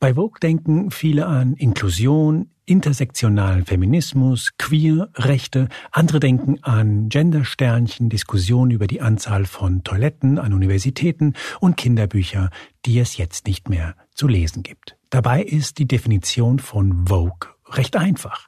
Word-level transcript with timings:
Bei 0.00 0.14
Vogue 0.14 0.38
denken 0.40 0.92
viele 0.92 1.26
an 1.26 1.54
Inklusion, 1.54 2.50
intersektionalen 2.66 3.64
Feminismus, 3.64 4.52
Queer, 4.56 5.08
Rechte. 5.16 5.68
Andere 5.90 6.20
denken 6.20 6.62
an 6.62 7.08
Gendersternchen, 7.08 8.08
Diskussionen 8.08 8.70
über 8.70 8.86
die 8.86 9.00
Anzahl 9.00 9.44
von 9.44 9.82
Toiletten 9.82 10.38
an 10.38 10.52
Universitäten 10.52 11.34
und 11.58 11.76
Kinderbücher, 11.76 12.50
die 12.86 13.00
es 13.00 13.16
jetzt 13.16 13.48
nicht 13.48 13.68
mehr 13.68 13.96
zu 14.14 14.28
lesen 14.28 14.62
gibt. 14.62 14.96
Dabei 15.10 15.42
ist 15.42 15.78
die 15.78 15.88
Definition 15.88 16.60
von 16.60 17.08
Vogue 17.08 17.48
recht 17.70 17.96
einfach. 17.96 18.46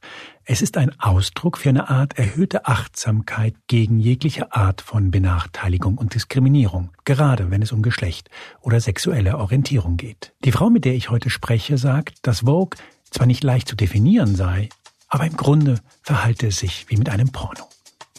Es 0.53 0.63
ist 0.63 0.77
ein 0.79 0.91
Ausdruck 0.99 1.59
für 1.59 1.69
eine 1.69 1.91
Art 1.91 2.19
erhöhte 2.19 2.67
Achtsamkeit 2.67 3.55
gegen 3.69 4.01
jegliche 4.01 4.53
Art 4.53 4.81
von 4.81 5.13
Benachteiligung 5.13 5.97
und 5.97 6.15
Diskriminierung, 6.15 6.91
gerade 7.05 7.53
wenn 7.53 7.63
es 7.63 7.71
um 7.71 7.83
Geschlecht 7.83 8.31
oder 8.61 8.81
sexuelle 8.81 9.39
Orientierung 9.39 9.97
geht. 9.97 10.33
Die 10.45 10.51
Frau, 10.51 10.69
mit 10.69 10.85
der 10.85 10.95
ich 10.95 11.09
heute 11.09 11.31
spreche, 11.31 11.79
sagt, 11.79 12.27
dass 12.27 12.41
Vogue 12.41 12.77
zwar 13.13 13.29
nicht 13.29 13.45
leicht 13.45 13.69
zu 13.69 13.77
definieren 13.77 14.35
sei, 14.35 14.71
aber 15.07 15.25
im 15.25 15.37
Grunde 15.37 15.79
verhalte 16.03 16.49
es 16.49 16.59
sich 16.59 16.87
wie 16.89 16.97
mit 16.97 17.11
einem 17.11 17.31
Porno. 17.31 17.69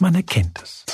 Man 0.00 0.14
erkennt 0.14 0.58
es. 0.62 0.86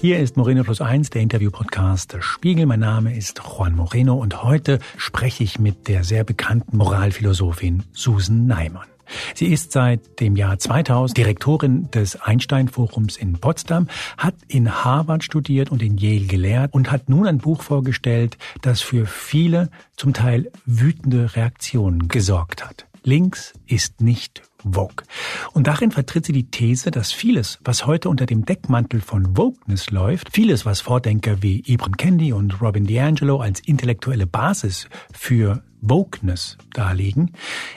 Hier 0.00 0.20
ist 0.20 0.36
Moreno 0.36 0.62
Plus 0.62 0.80
Eins, 0.80 1.10
der 1.10 1.22
Interview-Podcast 1.22 2.12
des 2.12 2.24
Spiegel. 2.24 2.66
Mein 2.66 2.78
Name 2.78 3.16
ist 3.16 3.42
Juan 3.42 3.74
Moreno 3.74 4.14
und 4.14 4.44
heute 4.44 4.78
spreche 4.96 5.42
ich 5.42 5.58
mit 5.58 5.88
der 5.88 6.04
sehr 6.04 6.22
bekannten 6.22 6.76
Moralphilosophin 6.76 7.82
Susan 7.92 8.46
Neimann. 8.46 8.86
Sie 9.34 9.46
ist 9.46 9.72
seit 9.72 10.20
dem 10.20 10.36
Jahr 10.36 10.56
2000 10.56 11.18
Direktorin 11.18 11.90
des 11.90 12.14
Einstein-Forums 12.14 13.16
in 13.16 13.40
Potsdam, 13.40 13.88
hat 14.16 14.36
in 14.46 14.84
Harvard 14.84 15.24
studiert 15.24 15.72
und 15.72 15.82
in 15.82 15.98
Yale 15.98 16.26
gelehrt 16.26 16.74
und 16.74 16.92
hat 16.92 17.08
nun 17.08 17.26
ein 17.26 17.38
Buch 17.38 17.62
vorgestellt, 17.62 18.38
das 18.62 18.80
für 18.80 19.04
viele 19.04 19.68
zum 19.96 20.12
Teil 20.12 20.52
wütende 20.64 21.34
Reaktionen 21.34 22.06
gesorgt 22.06 22.64
hat. 22.64 22.86
Links 23.02 23.52
ist 23.66 24.00
nicht 24.00 24.42
Vogue. 24.62 25.04
Und 25.52 25.66
darin 25.66 25.90
vertritt 25.90 26.26
sie 26.26 26.32
die 26.32 26.50
These, 26.50 26.90
dass 26.90 27.12
vieles, 27.12 27.58
was 27.64 27.86
heute 27.86 28.08
unter 28.08 28.26
dem 28.26 28.44
Deckmantel 28.44 29.00
von 29.00 29.36
Wokeness 29.36 29.90
läuft, 29.90 30.32
vieles, 30.32 30.66
was 30.66 30.80
Vordenker 30.80 31.42
wie 31.42 31.62
Ibram 31.66 31.96
Kendi 31.96 32.32
und 32.32 32.60
Robin 32.60 32.86
DiAngelo 32.86 33.40
als 33.40 33.60
intellektuelle 33.60 34.26
Basis 34.26 34.88
für 35.12 35.62
Wokeness 35.80 36.58
darlegen, 36.72 37.32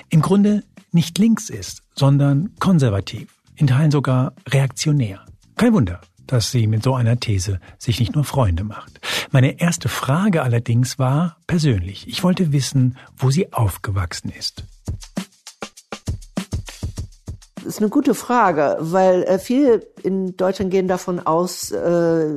im 0.10 0.22
Grunde 0.22 0.64
nicht 0.92 1.18
links 1.18 1.50
ist, 1.50 1.84
sondern 1.96 2.52
konservativ, 2.60 3.36
in 3.56 3.68
Teilen 3.68 3.92
sogar 3.92 4.34
reaktionär. 4.48 5.24
Kein 5.56 5.74
Wunder, 5.74 6.02
dass 6.28 6.52
sie 6.52 6.68
mit 6.68 6.84
so 6.84 6.96
einer 6.96 7.20
These 7.20 7.60
sich 7.78 8.00
nicht 8.00 8.16
nur 8.16 8.24
Freunde 8.24 8.64
macht. 8.64 9.00
Meine 9.32 9.60
erste 9.60 9.90
Frage 9.90 10.42
allerdings 10.42 10.98
war 10.98 11.38
persönlich. 11.48 12.08
Ich 12.08 12.24
wollte 12.24 12.52
wissen, 12.52 12.98
wo 13.18 13.32
sie 13.32 13.54
aufgewachsen 13.54 14.32
ist. 14.32 14.64
Das 17.64 17.76
ist 17.76 17.80
eine 17.80 17.90
gute 17.90 18.16
Frage, 18.16 18.78
weil 18.80 19.22
äh, 19.24 19.38
viele 19.38 19.82
in 20.02 20.36
Deutschland 20.36 20.72
gehen 20.72 20.88
davon 20.88 21.20
aus, 21.20 21.70
äh, 21.70 22.34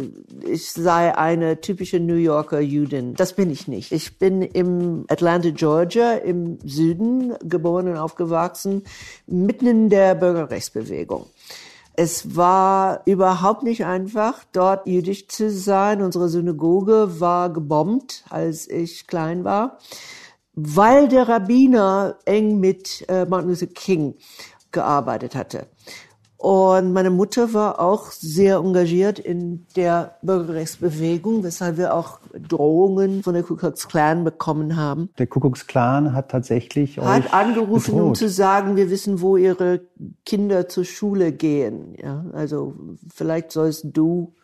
ich 0.47 0.71
sei 0.71 1.17
eine 1.17 1.63
typische 1.63 1.99
New 1.99 2.17
Yorker 2.17 2.61
Jüdin. 2.61 3.15
Das 3.15 3.33
bin 3.33 3.51
ich 3.51 3.67
nicht. 3.67 3.93
Ich 3.93 4.19
bin 4.19 4.43
im 4.43 5.07
Atlanta, 5.09 5.49
Georgia, 5.51 6.13
im 6.13 6.59
Süden 6.63 7.35
geboren 7.43 7.89
und 7.89 7.97
aufgewachsen, 7.97 8.83
mitten 9.27 9.67
in 9.67 9.89
der 9.89 10.15
Bürgerrechtsbewegung. 10.15 11.25
Es 11.95 12.37
war 12.37 13.01
überhaupt 13.07 13.63
nicht 13.63 13.87
einfach, 13.87 14.45
dort 14.53 14.87
jüdisch 14.87 15.29
zu 15.29 15.51
sein. 15.51 16.03
Unsere 16.03 16.29
Synagoge 16.29 17.19
war 17.21 17.51
gebombt, 17.51 18.25
als 18.29 18.69
ich 18.69 19.07
klein 19.07 19.45
war, 19.45 19.79
weil 20.53 21.09
der 21.09 21.29
Rabbiner 21.29 22.19
eng 22.27 22.61
mit 22.61 23.07
äh, 23.09 23.25
Martin 23.25 23.49
Luther 23.49 23.67
King 23.69 24.17
gearbeitet 24.75 25.35
hatte. 25.35 25.67
Und 26.45 26.93
meine 26.93 27.09
Mutter 27.09 27.55
war 27.55 27.81
auch 27.81 28.11
sehr 28.11 28.57
engagiert 28.57 29.19
in 29.19 29.65
der 29.77 30.17
Bürgerrechtsbewegung, 30.21 31.43
weshalb 31.43 31.79
wir 31.79 31.95
auch 31.95 32.19
Drohungen 32.39 33.23
von 33.23 33.33
der 33.33 33.43
Ku 33.43 33.57
Klux 33.57 33.89
Klan 33.89 34.25
bekommen 34.25 34.77
haben. 34.77 35.09
Der 35.17 35.27
Ku 35.27 35.41
Klux 35.41 35.67
Klan 35.67 36.13
hat 36.13 36.31
tatsächlich 36.31 36.99
hat 36.99 37.33
angerufen, 37.33 37.93
bedroht. 37.93 38.09
um 38.09 38.15
zu 38.15 38.29
sagen, 38.29 38.77
wir 38.77 38.91
wissen, 38.91 39.23
wo 39.23 39.39
ihre 39.39 39.81
Kinder 40.27 40.69
zur 40.69 40.85
Schule 40.85 41.33
gehen. 41.33 41.97
Ja, 41.97 42.27
also 42.35 42.75
vielleicht 43.11 43.51
sollst 43.51 43.87
du 43.95 44.35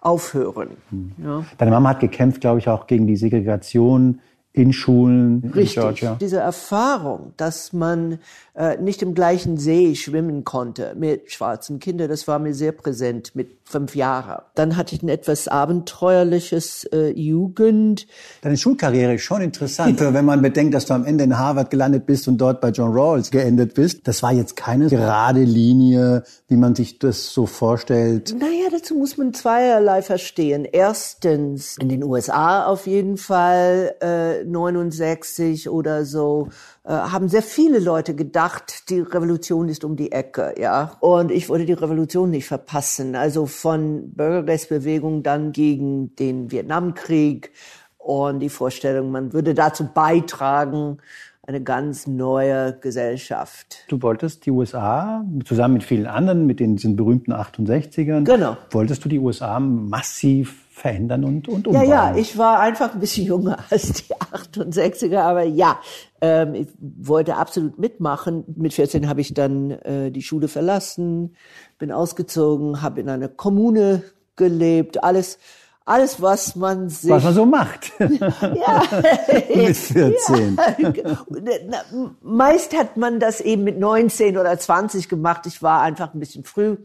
aufhören. 0.00 0.70
Hm. 0.90 1.12
Ja. 1.22 1.44
Deine 1.58 1.70
Mama 1.70 1.90
hat 1.90 2.00
gekämpft, 2.00 2.40
glaube 2.40 2.58
ich, 2.58 2.68
auch 2.68 2.88
gegen 2.88 3.06
die 3.06 3.16
Segregation 3.16 4.18
in 4.54 4.72
Schulen 4.72 5.52
Richtig. 5.52 5.76
in 5.76 5.82
Georgia. 5.82 6.16
Diese 6.20 6.38
Erfahrung, 6.38 7.32
dass 7.36 7.72
man 7.72 8.20
äh, 8.54 8.76
nicht 8.80 9.02
im 9.02 9.12
gleichen 9.12 9.58
See 9.58 9.96
schwimmen 9.96 10.44
konnte 10.44 10.94
mit 10.96 11.32
schwarzen 11.32 11.80
Kindern, 11.80 12.08
das 12.08 12.28
war 12.28 12.38
mir 12.38 12.54
sehr 12.54 12.70
präsent 12.70 13.34
mit 13.34 13.48
fünf 13.64 13.96
Jahren. 13.96 14.42
Dann 14.54 14.76
hatte 14.76 14.94
ich 14.94 15.02
ein 15.02 15.08
etwas 15.08 15.48
abenteuerliches 15.48 16.84
äh, 16.92 17.10
Jugend. 17.10 18.06
Deine 18.42 18.56
Schulkarriere 18.56 19.14
ist 19.14 19.22
schon 19.22 19.42
interessant, 19.42 19.98
wenn 20.00 20.24
man 20.24 20.40
bedenkt, 20.40 20.72
dass 20.74 20.86
du 20.86 20.94
am 20.94 21.04
Ende 21.04 21.24
in 21.24 21.36
Harvard 21.36 21.70
gelandet 21.70 22.06
bist 22.06 22.28
und 22.28 22.38
dort 22.38 22.60
bei 22.60 22.68
John 22.68 22.92
Rawls 22.92 23.32
geendet 23.32 23.74
bist. 23.74 24.06
Das 24.06 24.22
war 24.22 24.32
jetzt 24.32 24.54
keine 24.54 24.88
gerade 24.88 25.42
Linie, 25.42 26.22
wie 26.46 26.56
man 26.56 26.76
sich 26.76 27.00
das 27.00 27.32
so 27.32 27.46
vorstellt. 27.46 28.36
Naja, 28.38 28.68
dazu 28.70 28.94
muss 28.94 29.16
man 29.16 29.34
zweierlei 29.34 30.02
verstehen. 30.02 30.64
Erstens, 30.70 31.76
in 31.78 31.88
den 31.88 32.04
USA 32.04 32.66
auf 32.66 32.86
jeden 32.86 33.16
Fall, 33.16 33.96
äh, 34.00 34.43
69 34.44 35.68
oder 35.68 36.04
so, 36.04 36.48
äh, 36.84 36.90
haben 36.90 37.28
sehr 37.28 37.42
viele 37.42 37.78
Leute 37.78 38.14
gedacht, 38.14 38.90
die 38.90 39.00
Revolution 39.00 39.68
ist 39.68 39.84
um 39.84 39.96
die 39.96 40.12
Ecke, 40.12 40.54
ja. 40.58 40.96
Und 41.00 41.30
ich 41.30 41.48
wollte 41.48 41.66
die 41.66 41.72
Revolution 41.72 42.30
nicht 42.30 42.46
verpassen. 42.46 43.16
Also 43.16 43.46
von 43.46 44.12
Bürgerrechtsbewegung 44.12 45.22
dann 45.22 45.52
gegen 45.52 46.14
den 46.16 46.50
Vietnamkrieg 46.50 47.52
und 47.98 48.40
die 48.40 48.50
Vorstellung, 48.50 49.10
man 49.10 49.32
würde 49.32 49.54
dazu 49.54 49.88
beitragen, 49.92 50.98
eine 51.46 51.62
ganz 51.62 52.06
neue 52.06 52.78
Gesellschaft. 52.78 53.84
Du 53.88 54.00
wolltest 54.00 54.46
die 54.46 54.50
USA 54.50 55.24
zusammen 55.44 55.74
mit 55.74 55.84
vielen 55.84 56.06
anderen, 56.06 56.46
mit 56.46 56.60
den, 56.60 56.76
diesen 56.76 56.96
berühmten 56.96 57.32
68ern, 57.32 58.24
genau. 58.24 58.56
wolltest 58.70 59.04
du 59.04 59.08
die 59.08 59.18
USA 59.18 59.60
massiv 59.60 60.63
verändern 60.74 61.24
und, 61.24 61.46
und 61.46 61.68
umbauen. 61.68 61.88
Ja, 61.88 62.10
ja, 62.10 62.16
ich 62.16 62.36
war 62.36 62.58
einfach 62.58 62.94
ein 62.94 63.00
bisschen 63.00 63.26
jünger 63.26 63.58
als 63.70 63.92
die 63.92 64.12
68er, 64.12 65.20
aber 65.20 65.44
ja, 65.44 65.78
ähm, 66.20 66.54
ich 66.54 66.68
wollte 66.80 67.36
absolut 67.36 67.78
mitmachen. 67.78 68.42
Mit 68.56 68.74
14 68.74 69.08
habe 69.08 69.20
ich 69.20 69.32
dann 69.34 69.70
äh, 69.70 70.10
die 70.10 70.22
Schule 70.22 70.48
verlassen, 70.48 71.36
bin 71.78 71.92
ausgezogen, 71.92 72.82
habe 72.82 73.00
in 73.00 73.08
einer 73.08 73.28
Kommune 73.28 74.02
gelebt, 74.34 75.04
alles 75.04 75.38
alles, 75.86 76.22
was 76.22 76.56
man 76.56 76.88
sich... 76.88 77.10
Was 77.10 77.24
man 77.24 77.34
so 77.34 77.44
macht. 77.44 77.92
ja. 77.98 78.82
mit 79.54 79.76
14. 79.76 80.56
Ja. 80.94 81.84
Meist 82.22 82.74
hat 82.74 82.96
man 82.96 83.20
das 83.20 83.42
eben 83.42 83.64
mit 83.64 83.78
19 83.78 84.38
oder 84.38 84.58
20 84.58 85.10
gemacht. 85.10 85.44
Ich 85.44 85.62
war 85.62 85.82
einfach 85.82 86.14
ein 86.14 86.20
bisschen 86.20 86.44
früh. 86.44 86.78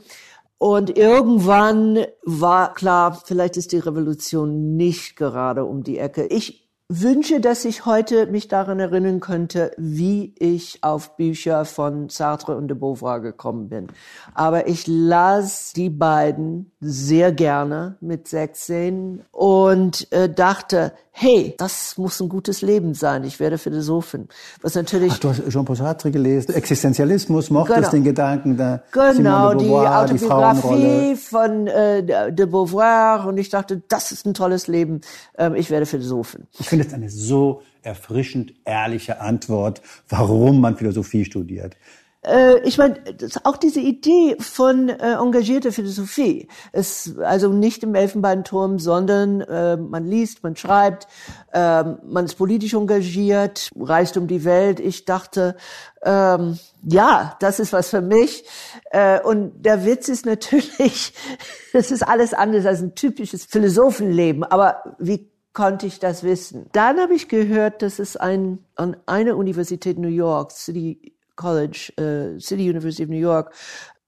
Und 0.59 0.97
irgendwann 0.97 2.05
war 2.23 2.73
klar, 2.73 3.19
vielleicht 3.25 3.55
ist 3.55 3.71
die 3.71 3.79
Revolution 3.79 4.75
nicht 4.75 5.15
gerade 5.15 5.63
um 5.63 5.83
die 5.83 5.97
Ecke. 5.97 6.25
Ich 6.25 6.69
wünsche, 6.89 7.39
dass 7.39 7.65
ich 7.65 7.85
heute 7.85 8.25
mich 8.25 8.47
daran 8.47 8.79
erinnern 8.79 9.19
könnte, 9.19 9.71
wie 9.77 10.33
ich 10.37 10.83
auf 10.83 11.15
Bücher 11.15 11.63
von 11.63 12.09
Sartre 12.09 12.57
und 12.57 12.67
de 12.67 12.75
Beauvoir 12.75 13.21
gekommen 13.21 13.69
bin. 13.69 13.87
Aber 14.33 14.67
ich 14.67 14.85
las 14.87 15.71
die 15.71 15.89
beiden 15.89 16.71
sehr 16.81 17.31
gerne 17.31 17.95
mit 18.01 18.27
16 18.27 19.23
und 19.31 20.11
äh, 20.11 20.33
dachte, 20.33 20.91
hey, 21.19 21.53
das 21.57 21.97
muss 21.97 22.19
ein 22.21 22.29
gutes 22.29 22.61
Leben 22.61 22.93
sein. 22.93 23.25
Ich 23.25 23.39
werde 23.41 23.57
Philosophin. 23.57 24.29
Was 24.61 24.75
natürlich. 24.75 25.11
Ach, 25.13 25.19
du 25.19 25.29
hast 25.29 25.49
Jean-Paul 25.49 25.75
Sartre 25.75 26.11
gelesen. 26.11 26.53
Existenzialismus, 26.53 27.49
mochtest 27.49 27.77
genau. 27.77 27.91
den 27.91 28.03
Gedanken 28.05 28.57
der 28.57 28.83
Genau, 28.91 29.53
de 29.53 29.67
Beauvoir, 29.67 30.05
die 30.05 30.13
Autobiografie 30.13 31.09
die 31.09 31.15
von 31.17 31.67
äh, 31.67 32.31
de 32.31 32.45
Beauvoir. 32.45 33.27
Und 33.27 33.37
ich 33.37 33.49
dachte, 33.49 33.81
das 33.89 34.13
ist 34.13 34.25
ein 34.25 34.33
tolles 34.33 34.67
Leben. 34.67 35.01
Ähm, 35.37 35.55
ich 35.55 35.69
werde 35.69 35.85
Philosophin. 35.85 36.47
Ich 36.57 36.69
finde 36.69 36.85
es 36.87 36.93
eine 36.93 37.09
so 37.09 37.63
erfrischend 37.81 38.53
ehrliche 38.65 39.19
Antwort, 39.19 39.81
warum 40.07 40.61
man 40.61 40.77
Philosophie 40.77 41.25
studiert. 41.25 41.75
Äh, 42.21 42.59
ich 42.67 42.77
meine, 42.77 43.01
auch 43.43 43.55
diese 43.55 43.79
Idee 43.79 44.35
von 44.39 44.89
äh, 44.89 45.13
engagierter 45.13 45.71
Philosophie 45.71 46.49
ist 46.73 47.17
also 47.19 47.49
nicht 47.49 47.83
im 47.83 47.95
Elfenbeinturm, 47.95 48.77
sondern 48.77 49.41
äh, 49.41 49.77
man 49.77 50.05
liest, 50.05 50.43
man 50.43 50.55
schreibt, 50.55 51.07
äh, 51.53 51.83
man 51.83 52.25
ist 52.25 52.35
politisch 52.35 52.73
engagiert, 52.73 53.69
reist 53.79 54.17
um 54.17 54.27
die 54.27 54.43
Welt. 54.43 54.81
Ich 54.81 55.05
dachte, 55.05 55.55
ähm, 56.03 56.59
ja, 56.83 57.37
das 57.39 57.59
ist 57.59 57.71
was 57.71 57.89
für 57.89 58.01
mich. 58.01 58.43
Äh, 58.91 59.21
und 59.21 59.61
der 59.61 59.85
Witz 59.85 60.09
ist 60.09 60.25
natürlich, 60.25 61.13
das 61.73 61.89
ist 61.91 62.05
alles 62.05 62.33
anders 62.33 62.65
als 62.65 62.81
ein 62.81 62.95
typisches 62.95 63.45
Philosophenleben. 63.45 64.43
Aber 64.43 64.83
wie 64.99 65.31
konnte 65.53 65.87
ich 65.87 65.99
das 65.99 66.23
wissen? 66.23 66.69
Dann 66.73 66.99
habe 66.99 67.13
ich 67.13 67.29
gehört, 67.29 67.81
dass 67.81 67.99
es 67.99 68.17
ein, 68.17 68.59
an 68.75 68.97
einer 69.05 69.37
Universität 69.37 69.97
New 69.97 70.09
York, 70.09 70.51
City 70.51 71.15
College, 71.39 71.93
äh, 71.97 72.39
City 72.39 72.69
University 72.69 73.03
of 73.03 73.09
New 73.09 73.15
York, 73.15 73.53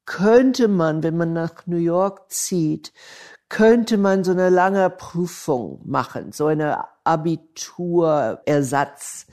könnte 0.05 0.67
man, 0.67 1.01
wenn 1.03 1.15
man 1.15 1.33
nach 1.33 1.65
New 1.65 1.77
York 1.77 2.29
zieht, 2.29 2.91
könnte 3.47 3.97
man 3.97 4.25
so 4.25 4.31
eine 4.31 4.49
lange 4.49 4.89
Prüfung 4.89 5.79
machen, 5.85 6.33
so 6.33 6.47
eine 6.47 6.79
Abiturersatz. 7.05 9.27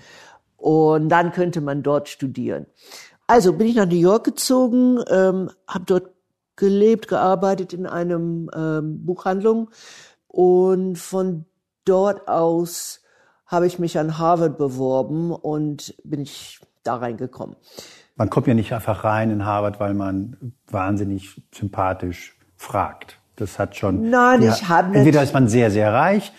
Und 0.56 1.08
dann 1.08 1.32
könnte 1.32 1.60
man 1.60 1.82
dort 1.82 2.08
studieren. 2.08 2.66
Also 3.26 3.52
bin 3.52 3.66
ich 3.66 3.74
nach 3.76 3.86
New 3.86 3.96
York 3.96 4.24
gezogen, 4.24 5.02
ähm, 5.10 5.50
habe 5.66 5.84
dort 5.86 6.12
gelebt, 6.56 7.08
gearbeitet 7.08 7.72
in 7.72 7.86
einem 7.86 8.50
ähm, 8.54 9.04
Buchhandlung 9.04 9.70
und 10.26 10.96
von 10.96 11.46
dort 11.84 12.28
aus 12.28 13.00
habe 13.46 13.66
ich 13.66 13.78
mich 13.78 13.98
an 13.98 14.18
Harvard 14.18 14.58
beworben 14.58 15.32
und 15.32 15.94
bin 16.04 16.20
ich 16.20 16.60
da 16.88 16.96
reingekommen. 16.96 17.56
Man 18.16 18.30
kommt 18.30 18.46
ja 18.48 18.54
nicht 18.54 18.72
einfach 18.72 19.04
rein 19.04 19.30
in 19.30 19.44
Harvard, 19.44 19.78
weil 19.78 19.94
man 19.94 20.54
wahnsinnig 20.66 21.40
sympathisch 21.54 22.36
fragt. 22.56 23.18
Das 23.36 23.58
hat 23.60 23.76
schon. 23.76 24.10
Nein, 24.10 24.42
ja, 24.42 24.52
ich 24.52 24.68
habe 24.68 24.96
Entweder 24.96 25.22
ist 25.22 25.32
man 25.32 25.46
sehr, 25.48 25.70
sehr 25.70 25.92
reich 25.92 26.32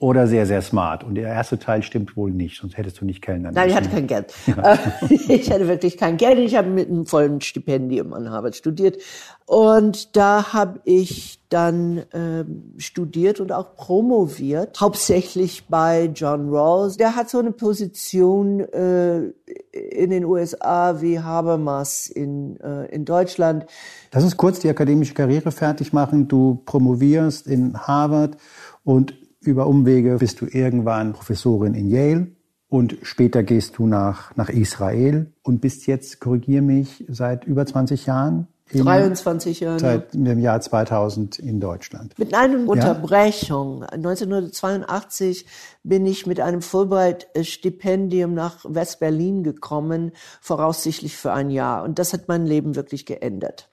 oder 0.00 0.28
sehr, 0.28 0.46
sehr 0.46 0.62
smart. 0.62 1.02
Und 1.02 1.16
der 1.16 1.26
erste 1.26 1.58
Teil 1.58 1.82
stimmt 1.82 2.16
wohl 2.16 2.30
nicht, 2.30 2.60
sonst 2.60 2.76
hättest 2.76 3.00
du 3.00 3.04
nicht 3.04 3.20
kellnern 3.20 3.52
Nein, 3.52 3.70
ich 3.70 3.74
hatte 3.74 3.88
kein 3.88 4.06
Geld. 4.06 4.32
Ja. 4.46 4.78
ich 5.10 5.50
hatte 5.50 5.66
wirklich 5.66 5.96
kein 5.96 6.16
Geld. 6.16 6.38
Ich 6.38 6.54
habe 6.54 6.68
mit 6.68 6.88
einem 6.88 7.04
vollen 7.04 7.40
Stipendium 7.40 8.12
an 8.12 8.30
Harvard 8.30 8.54
studiert. 8.54 8.98
Und 9.44 10.16
da 10.16 10.52
habe 10.52 10.80
ich 10.84 11.40
dann 11.48 12.02
ähm, 12.12 12.74
studiert 12.76 13.40
und 13.40 13.50
auch 13.50 13.74
promoviert, 13.74 14.80
hauptsächlich 14.80 15.66
bei 15.66 16.10
John 16.14 16.50
Rawls. 16.50 16.96
Der 16.96 17.16
hat 17.16 17.28
so 17.28 17.38
eine 17.38 17.52
Position 17.52 18.60
äh, 18.60 19.32
in 19.72 20.10
den 20.10 20.24
USA 20.24 21.00
wie 21.00 21.18
Habermas 21.18 22.06
in, 22.06 22.60
äh, 22.60 22.84
in 22.86 23.04
Deutschland. 23.04 23.66
Lass 24.12 24.22
uns 24.22 24.36
kurz 24.36 24.60
die 24.60 24.68
akademische 24.68 25.14
Karriere 25.14 25.50
fertig 25.50 25.92
machen. 25.92 26.28
Du 26.28 26.62
promovierst 26.66 27.48
in 27.48 27.76
Harvard 27.76 28.36
und 28.84 29.14
über 29.40 29.66
Umwege 29.66 30.16
bist 30.18 30.40
du 30.40 30.46
irgendwann 30.46 31.12
Professorin 31.12 31.74
in 31.74 31.88
Yale 31.88 32.28
und 32.68 32.98
später 33.02 33.42
gehst 33.42 33.78
du 33.78 33.86
nach, 33.86 34.36
nach 34.36 34.48
Israel 34.50 35.32
und 35.42 35.60
bist 35.60 35.86
jetzt, 35.86 36.20
korrigier 36.20 36.62
mich, 36.62 37.04
seit 37.08 37.44
über 37.44 37.64
20 37.64 38.06
Jahren 38.06 38.48
23 38.72 39.60
Jahre. 39.60 39.78
Seit 39.78 40.14
dem 40.14 40.38
Jahr 40.38 40.60
2000 40.60 41.38
in 41.38 41.60
Deutschland. 41.60 42.18
Mit 42.18 42.34
einer 42.34 42.68
Unterbrechung. 42.68 43.82
Ja? 43.82 43.88
1982 43.88 45.46
bin 45.82 46.06
ich 46.06 46.26
mit 46.26 46.40
einem 46.40 46.62
Fulbright-Stipendium 46.62 48.34
nach 48.34 48.64
West-Berlin 48.64 49.42
gekommen, 49.42 50.12
voraussichtlich 50.40 51.16
für 51.16 51.32
ein 51.32 51.50
Jahr. 51.50 51.82
Und 51.84 51.98
das 51.98 52.12
hat 52.12 52.28
mein 52.28 52.46
Leben 52.46 52.76
wirklich 52.76 53.06
geändert. 53.06 53.70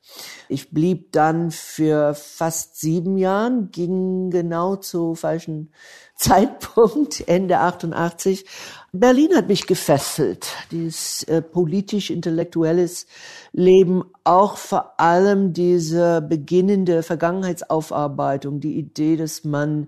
Ich 0.48 0.72
blieb 0.72 1.12
dann 1.12 1.52
für 1.52 2.14
fast 2.14 2.80
sieben 2.80 3.18
Jahren, 3.18 3.72
ging 3.72 4.30
genau 4.30 4.76
zu 4.76 5.16
falschen 5.16 5.72
Zeitpunkt, 6.16 7.28
Ende 7.28 7.60
88. 7.60 8.46
Berlin 8.94 9.36
hat 9.36 9.50
mich 9.50 9.68
gefesselt, 9.68 10.48
dieses 10.72 11.24
äh, 11.24 11.42
politisch-intellektuelles 11.42 13.08
Leben, 13.52 14.04
auch 14.24 14.56
vor 14.56 14.98
allem 14.98 15.52
diese 15.52 16.22
beginnende 16.22 17.04
Vergangenheitsaufarbeitung, 17.04 18.62
die 18.62 18.78
Idee, 18.78 19.18
dass 19.18 19.44
man 19.44 19.88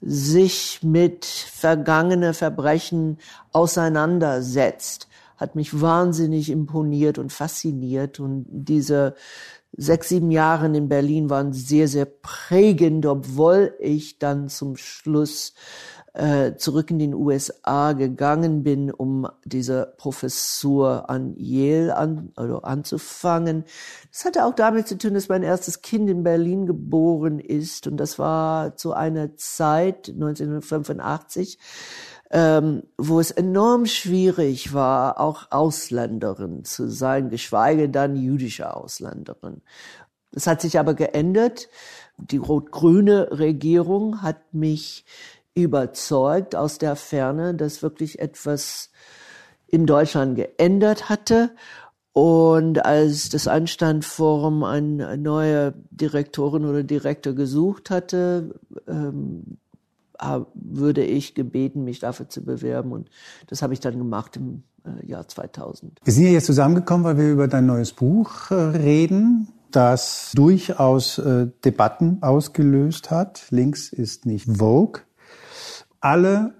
sich 0.00 0.80
mit 0.82 1.26
vergangene 1.26 2.32
Verbrechen 2.32 3.18
auseinandersetzt, 3.52 5.08
hat 5.36 5.54
mich 5.54 5.82
wahnsinnig 5.82 6.48
imponiert 6.48 7.18
und 7.18 7.32
fasziniert 7.32 8.18
und 8.18 8.46
diese 8.48 9.14
sechs, 9.72 10.08
sieben 10.08 10.30
Jahre 10.30 10.66
in 10.66 10.88
Berlin 10.88 11.30
waren 11.30 11.52
sehr, 11.52 11.88
sehr 11.88 12.06
prägend, 12.06 13.06
obwohl 13.06 13.74
ich 13.78 14.18
dann 14.18 14.48
zum 14.48 14.76
Schluss 14.76 15.54
äh, 16.16 16.56
zurück 16.56 16.90
in 16.90 16.98
den 16.98 17.12
USA 17.12 17.92
gegangen 17.92 18.62
bin, 18.62 18.90
um 18.90 19.28
diese 19.44 19.94
Professur 19.98 21.10
an 21.10 21.34
Yale 21.36 21.94
an, 21.94 22.32
also 22.36 22.62
anzufangen. 22.62 23.64
Das 24.10 24.24
hatte 24.24 24.46
auch 24.46 24.54
damit 24.54 24.88
zu 24.88 24.96
tun, 24.96 25.12
dass 25.12 25.28
mein 25.28 25.42
erstes 25.42 25.82
Kind 25.82 26.08
in 26.08 26.22
Berlin 26.22 26.64
geboren 26.64 27.38
ist 27.38 27.86
und 27.86 27.98
das 27.98 28.18
war 28.18 28.76
zu 28.76 28.94
einer 28.94 29.36
Zeit, 29.36 30.08
1985, 30.08 31.58
ähm, 32.30 32.82
wo 32.98 33.20
es 33.20 33.30
enorm 33.30 33.86
schwierig 33.86 34.74
war, 34.74 35.20
auch 35.20 35.50
Ausländerin 35.50 36.64
zu 36.64 36.90
sein, 36.90 37.30
geschweige 37.30 37.88
dann 37.88 38.16
jüdische 38.16 38.74
Ausländerin. 38.74 39.62
Das 40.32 40.46
hat 40.46 40.60
sich 40.60 40.78
aber 40.78 40.94
geändert. 40.94 41.68
Die 42.18 42.36
rot-grüne 42.38 43.38
Regierung 43.38 44.22
hat 44.22 44.52
mich 44.52 45.04
überzeugt 45.54 46.54
aus 46.54 46.78
der 46.78 46.96
Ferne, 46.96 47.54
dass 47.54 47.82
wirklich 47.82 48.18
etwas 48.18 48.90
in 49.66 49.86
Deutschland 49.86 50.36
geändert 50.36 51.08
hatte. 51.08 51.50
Und 52.12 52.84
als 52.84 53.28
das 53.28 53.46
Anstandforum 53.46 54.64
eine 54.64 55.18
neue 55.18 55.74
Direktorin 55.90 56.64
oder 56.64 56.82
Direktor 56.82 57.34
gesucht 57.34 57.90
hatte, 57.90 58.58
ähm, 58.88 59.58
würde 60.54 61.04
ich 61.04 61.34
gebeten, 61.34 61.84
mich 61.84 62.00
dafür 62.00 62.28
zu 62.28 62.44
bewerben. 62.44 62.92
Und 62.92 63.10
das 63.46 63.62
habe 63.62 63.74
ich 63.74 63.80
dann 63.80 63.98
gemacht 63.98 64.36
im 64.36 64.62
äh, 64.84 65.06
Jahr 65.06 65.26
2000. 65.26 66.00
Wir 66.04 66.12
sind 66.12 66.24
hier 66.24 66.32
jetzt 66.32 66.46
zusammengekommen, 66.46 67.04
weil 67.04 67.18
wir 67.18 67.32
über 67.32 67.48
dein 67.48 67.66
neues 67.66 67.92
Buch 67.92 68.50
äh, 68.50 68.54
reden, 68.54 69.48
das 69.70 70.32
durchaus 70.34 71.18
äh, 71.18 71.48
Debatten 71.64 72.22
ausgelöst 72.22 73.10
hat. 73.10 73.46
Links 73.50 73.92
ist 73.92 74.26
nicht 74.26 74.58
Vogue. 74.58 75.02
Alle, 76.00 76.54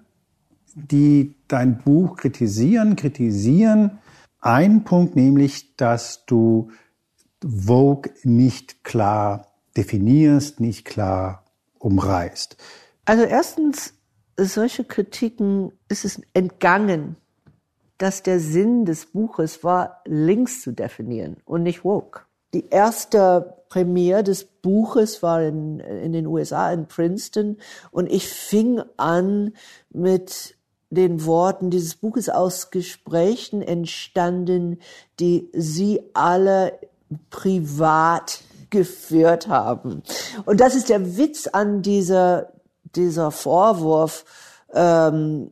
die 0.75 1.35
dein 1.47 1.79
Buch 1.79 2.17
kritisieren, 2.17 2.95
kritisieren 2.95 3.99
einen 4.39 4.83
Punkt, 4.83 5.15
nämlich, 5.15 5.75
dass 5.75 6.25
du 6.25 6.71
Vogue 7.43 8.11
nicht 8.23 8.83
klar 8.83 9.47
definierst, 9.75 10.59
nicht 10.59 10.85
klar 10.85 11.43
umreißt. 11.79 12.57
Also 13.07 13.23
erstens, 13.23 13.93
solche 14.35 14.83
Kritiken 14.83 15.71
ist 15.87 16.03
es 16.03 16.21
entgangen, 16.33 17.15
dass 17.97 18.21
der 18.21 18.41
Sinn 18.41 18.83
des 18.83 19.05
Buches 19.05 19.63
war, 19.63 20.01
Links 20.05 20.61
zu 20.61 20.73
definieren 20.73 21.37
und 21.45 21.63
nicht 21.63 21.85
woke. 21.85 22.23
Die 22.53 22.67
erste 22.67 23.63
Premiere 23.69 24.23
des 24.23 24.43
Buches 24.43 25.23
war 25.23 25.41
in, 25.41 25.79
in 25.79 26.11
den 26.11 26.27
USA, 26.27 26.71
in 26.73 26.87
Princeton, 26.87 27.57
und 27.91 28.11
ich 28.11 28.27
fing 28.27 28.81
an 28.97 29.53
mit 29.89 30.57
den 30.89 31.25
Worten 31.25 31.69
dieses 31.69 31.95
Buches 31.95 32.27
aus 32.27 32.71
Gesprächen 32.71 33.61
entstanden, 33.61 34.79
die 35.21 35.49
Sie 35.53 36.01
alle 36.13 36.77
privat 37.29 38.41
geführt 38.69 39.47
haben. 39.47 40.03
Und 40.45 40.59
das 40.59 40.75
ist 40.75 40.89
der 40.89 41.17
Witz 41.17 41.47
an 41.47 41.81
dieser 41.81 42.51
dieser 42.95 43.31
Vorwurf, 43.31 44.25
ähm, 44.73 45.51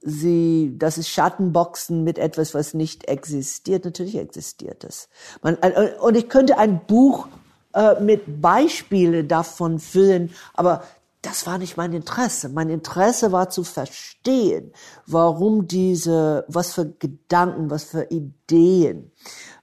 sie, 0.00 0.74
das 0.78 0.98
ist 0.98 1.08
Schattenboxen 1.08 2.02
mit 2.02 2.18
etwas, 2.18 2.54
was 2.54 2.74
nicht 2.74 3.08
existiert. 3.08 3.84
Natürlich 3.84 4.16
existiert 4.16 4.84
es. 4.84 5.08
Man, 5.42 5.58
äh, 5.60 5.92
und 6.00 6.16
ich 6.16 6.28
könnte 6.28 6.58
ein 6.58 6.86
Buch 6.86 7.28
äh, 7.74 8.00
mit 8.00 8.40
Beispielen 8.40 9.28
davon 9.28 9.78
füllen, 9.78 10.30
aber 10.54 10.82
das 11.22 11.46
war 11.46 11.58
nicht 11.58 11.76
mein 11.76 11.92
Interesse. 11.92 12.50
Mein 12.50 12.68
Interesse 12.68 13.32
war 13.32 13.48
zu 13.48 13.64
verstehen, 13.64 14.72
warum 15.06 15.66
diese, 15.66 16.44
was 16.48 16.74
für 16.74 16.86
Gedanken, 16.86 17.70
was 17.70 17.84
für 17.84 18.04
Ideen 18.10 19.10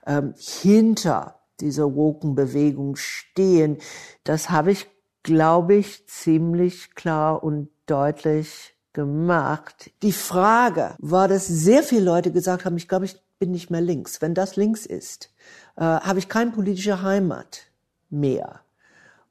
ähm, 0.06 0.34
hinter 0.36 1.36
dieser 1.60 1.94
Woken-Bewegung 1.94 2.96
stehen. 2.96 3.78
Das 4.24 4.50
habe 4.50 4.72
ich 4.72 4.88
glaube 5.22 5.74
ich, 5.74 6.06
ziemlich 6.06 6.94
klar 6.94 7.42
und 7.42 7.68
deutlich 7.86 8.74
gemacht. 8.92 9.90
Die 10.02 10.12
Frage 10.12 10.94
war, 10.98 11.28
dass 11.28 11.46
sehr 11.46 11.82
viele 11.82 12.04
Leute 12.04 12.32
gesagt 12.32 12.64
haben, 12.64 12.76
ich 12.76 12.88
glaube, 12.88 13.06
ich 13.06 13.16
bin 13.38 13.50
nicht 13.50 13.70
mehr 13.70 13.80
links. 13.80 14.20
Wenn 14.20 14.34
das 14.34 14.56
links 14.56 14.86
ist, 14.86 15.32
äh, 15.76 15.82
habe 15.82 16.18
ich 16.18 16.28
keine 16.28 16.50
politische 16.50 17.02
Heimat 17.02 17.62
mehr. 18.10 18.60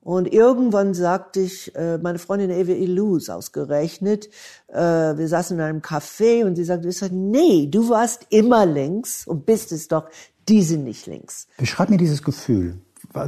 Und 0.02 0.34
irgendwann 0.34 0.96
sagte 0.96 1.42
ich, 1.42 1.76
äh, 1.76 2.00
meine 2.00 2.18
Freundin 2.18 2.50
Eva 2.50 2.72
Ilus 2.72 3.30
ausgerechnet, 3.30 4.30
äh, 4.68 4.80
wir 4.80 5.28
saßen 5.28 5.58
in 5.58 5.64
einem 5.64 5.82
Café 5.82 6.44
und 6.44 6.56
sie 6.56 6.64
sagte, 6.64 6.92
sag, 6.92 7.12
nee, 7.12 7.68
du 7.68 7.88
warst 7.90 8.26
immer 8.32 8.66
links 8.66 9.28
und 9.28 9.46
bist 9.46 9.72
es 9.72 9.88
doch, 9.88 10.10
die 10.50 10.64
sind 10.64 10.86
nicht 10.86 11.06
links. 11.06 11.48
Beschreib 11.58 11.92
mir 11.92 11.98
dieses 11.98 12.24
Gefühl, 12.24 12.80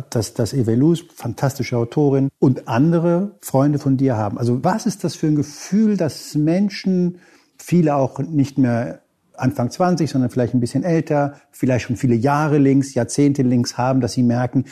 dass, 0.10 0.34
dass 0.34 0.54
Eva 0.54 0.72
Ilus, 0.72 1.06
fantastische 1.14 1.78
Autorin, 1.78 2.30
und 2.40 2.68
andere 2.68 3.36
Freunde 3.42 3.80
von 3.80 3.98
dir 3.98 4.18
haben. 4.18 4.38
Also 4.38 4.64
was 4.64 4.86
ist 4.86 5.04
das 5.04 5.16
für 5.16 5.28
ein 5.28 5.36
Gefühl, 5.36 5.98
dass 5.98 6.36
Menschen, 6.36 7.20
viele 7.58 7.96
auch 7.96 8.20
nicht 8.20 8.58
mehr 8.58 9.02
Anfang 9.36 9.72
20, 9.72 10.10
sondern 10.10 10.30
vielleicht 10.30 10.54
ein 10.54 10.60
bisschen 10.60 10.84
älter, 10.84 11.36
vielleicht 11.52 11.86
schon 11.86 11.96
viele 11.96 12.16
Jahre 12.16 12.58
links, 12.58 12.94
Jahrzehnte 12.94 13.42
links 13.42 13.78
haben, 13.78 14.00
dass 14.00 14.14
sie 14.14 14.24
merken, 14.24 14.66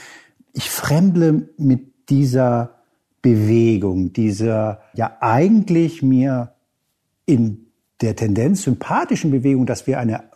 ich 0.54 0.70
fremble 0.70 1.50
mit 1.58 2.10
dieser 2.10 2.76
Bewegung, 3.22 4.14
dieser 4.14 4.82
ja 4.94 5.18
eigentlich 5.20 6.02
mir 6.02 6.54
in 7.26 7.68
der 8.02 8.16
Tendenz 8.16 8.64
sympathischen 8.64 9.32
Bewegung, 9.32 9.66
dass 9.66 9.88
wir 9.88 10.00
eine 10.00 10.31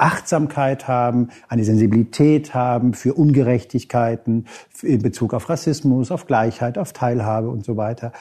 Achtsamkeit 0.00 0.88
haben, 0.88 1.28
eine 1.48 1.64
Sensibilität 1.64 2.54
haben 2.54 2.94
für 2.94 3.14
Ungerechtigkeiten 3.14 4.46
in 4.82 5.02
Bezug 5.02 5.34
auf 5.34 5.48
Rassismus, 5.48 6.10
auf 6.10 6.26
Gleichheit, 6.26 6.78
auf 6.78 6.92
Teilhabe 6.92 7.48
und 7.48 7.64
so 7.64 7.76
weiter. 7.76 8.12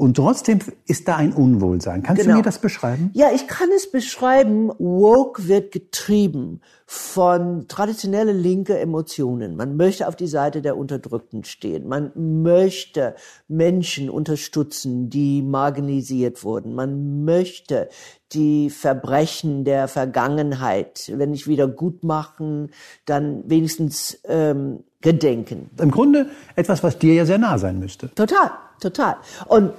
Und 0.00 0.16
trotzdem 0.16 0.60
ist 0.86 1.08
da 1.08 1.16
ein 1.16 1.32
Unwohlsein. 1.32 2.04
Kannst 2.04 2.22
genau. 2.22 2.34
du 2.34 2.38
mir 2.38 2.44
das 2.44 2.60
beschreiben? 2.60 3.10
Ja, 3.14 3.30
ich 3.34 3.48
kann 3.48 3.68
es 3.74 3.90
beschreiben. 3.90 4.70
Woke 4.78 5.48
wird 5.48 5.72
getrieben 5.72 6.60
von 6.86 7.66
traditionelle 7.66 8.30
linke 8.30 8.78
Emotionen. 8.78 9.56
Man 9.56 9.76
möchte 9.76 10.06
auf 10.06 10.14
die 10.14 10.28
Seite 10.28 10.62
der 10.62 10.76
Unterdrückten 10.76 11.42
stehen. 11.42 11.88
Man 11.88 12.12
möchte 12.14 13.16
Menschen 13.48 14.08
unterstützen, 14.08 15.10
die 15.10 15.42
marginalisiert 15.42 16.44
wurden. 16.44 16.76
Man 16.76 17.24
möchte 17.24 17.88
die 18.32 18.70
Verbrechen 18.70 19.64
der 19.64 19.88
Vergangenheit, 19.88 21.10
wenn 21.14 21.30
nicht 21.30 21.46
wieder 21.46 21.66
gut 21.66 22.04
machen, 22.04 22.70
dann 23.06 23.48
wenigstens 23.48 24.20
ähm, 24.24 24.84
gedenken. 25.00 25.70
Im 25.78 25.90
Grunde 25.90 26.30
etwas, 26.56 26.82
was 26.82 26.98
dir 26.98 27.14
ja 27.14 27.24
sehr 27.24 27.38
nah 27.38 27.58
sein 27.58 27.78
müsste. 27.78 28.12
Total, 28.14 28.50
total. 28.80 29.16
Und 29.46 29.72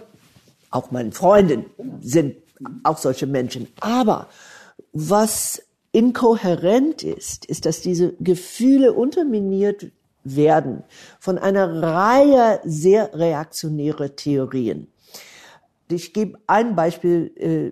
auch 0.72 0.92
meine 0.92 1.12
Freundin 1.12 1.66
sind 2.02 2.36
auch 2.84 2.98
solche 2.98 3.28
Menschen. 3.28 3.68
Aber 3.80 4.28
was 4.94 5.62
inkohärent 5.92 7.04
ist, 7.04 7.46
ist, 7.46 7.66
dass 7.66 7.82
diese 7.82 8.14
Gefühle 8.20 8.94
unterminiert 8.94 9.92
werden 10.24 10.84
von 11.20 11.38
einer 11.38 11.82
Reihe 11.82 12.60
sehr 12.64 13.14
reaktionärer 13.14 14.16
Theorien. 14.16 14.88
Ich 15.92 16.14
gebe 16.14 16.38
ein 16.46 16.76
Beispiel, 16.76 17.32
äh, 17.38 17.72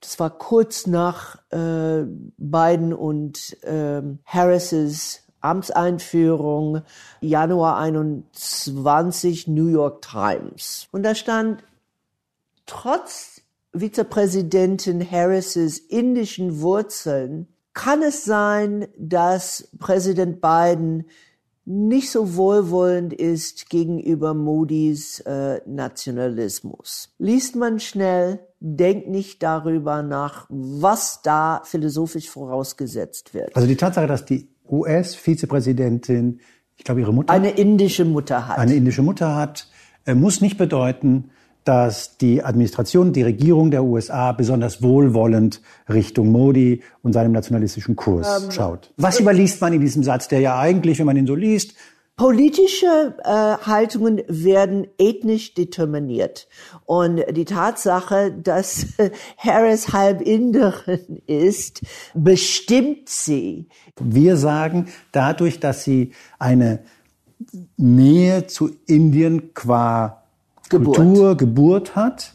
das 0.00 0.18
war 0.20 0.30
kurz 0.30 0.86
nach 0.86 1.36
äh, 1.50 2.04
Biden 2.36 2.92
und 2.92 3.62
äh, 3.64 4.02
Harrises 4.24 5.22
Amtseinführung, 5.40 6.82
Januar 7.20 7.78
21, 7.78 9.46
New 9.46 9.68
York 9.68 10.02
Times. 10.02 10.88
Und 10.90 11.04
da 11.04 11.14
stand, 11.14 11.62
trotz 12.66 13.40
Vizepräsidentin 13.72 15.08
Harrises 15.08 15.78
indischen 15.78 16.60
Wurzeln 16.60 17.46
kann 17.72 18.02
es 18.02 18.24
sein, 18.24 18.88
dass 18.98 19.68
Präsident 19.78 20.40
Biden 20.40 21.04
nicht 21.64 22.10
so 22.10 22.34
wohlwollend 22.34 23.12
ist 23.12 23.68
gegenüber 23.68 24.34
Modis 24.34 25.20
äh, 25.20 25.60
Nationalismus. 25.66 27.14
Liest 27.18 27.56
man 27.56 27.78
schnell, 27.78 28.40
denkt 28.60 29.08
nicht 29.08 29.42
darüber 29.42 30.02
nach, 30.02 30.46
was 30.48 31.22
da 31.22 31.62
philosophisch 31.64 32.28
vorausgesetzt 32.28 33.34
wird. 33.34 33.54
Also 33.54 33.68
die 33.68 33.76
Tatsache, 33.76 34.06
dass 34.06 34.24
die 34.24 34.48
US-Vizepräsidentin, 34.68 36.40
ich 36.76 36.84
glaube 36.84 37.00
ihre 37.00 37.12
Mutter, 37.12 37.32
eine 37.32 37.50
indische 37.50 38.04
Mutter 38.04 38.48
hat, 38.48 38.58
eine 38.58 38.74
indische 38.74 39.02
Mutter 39.02 39.36
hat, 39.36 39.68
äh, 40.06 40.14
muss 40.14 40.40
nicht 40.40 40.58
bedeuten, 40.58 41.30
dass 41.64 42.16
die 42.16 42.42
Administration, 42.42 43.12
die 43.12 43.22
Regierung 43.22 43.70
der 43.70 43.84
USA 43.84 44.32
besonders 44.32 44.82
wohlwollend 44.82 45.60
Richtung 45.88 46.32
Modi 46.32 46.82
und 47.02 47.12
seinem 47.12 47.32
nationalistischen 47.32 47.94
Kurs 47.94 48.44
ähm, 48.44 48.50
schaut. 48.50 48.92
Was 48.96 49.20
überliest 49.20 49.60
man 49.60 49.74
in 49.74 49.82
diesem 49.82 50.02
Satz, 50.02 50.28
der 50.28 50.40
ja 50.40 50.58
eigentlich, 50.58 50.98
wenn 50.98 51.04
man 51.06 51.18
ihn 51.18 51.26
so 51.26 51.34
liest, 51.34 51.74
Politische 52.18 53.14
äh, 53.22 53.30
Haltungen 53.64 54.22
werden 54.26 54.88
ethnisch 54.98 55.54
determiniert. 55.54 56.48
Und 56.84 57.22
die 57.30 57.44
Tatsache, 57.44 58.32
dass 58.32 58.86
Harris 59.38 59.92
halb 59.92 60.20
Inderin 60.20 61.22
ist, 61.28 61.82
bestimmt 62.14 63.08
sie. 63.08 63.68
Wir 64.00 64.36
sagen, 64.36 64.88
dadurch, 65.12 65.60
dass 65.60 65.84
sie 65.84 66.10
eine 66.40 66.80
Nähe 67.76 68.48
zu 68.48 68.70
Indien 68.86 69.54
qua 69.54 70.24
Geburt. 70.70 70.96
Kultur, 70.96 71.36
Geburt 71.36 71.94
hat, 71.94 72.34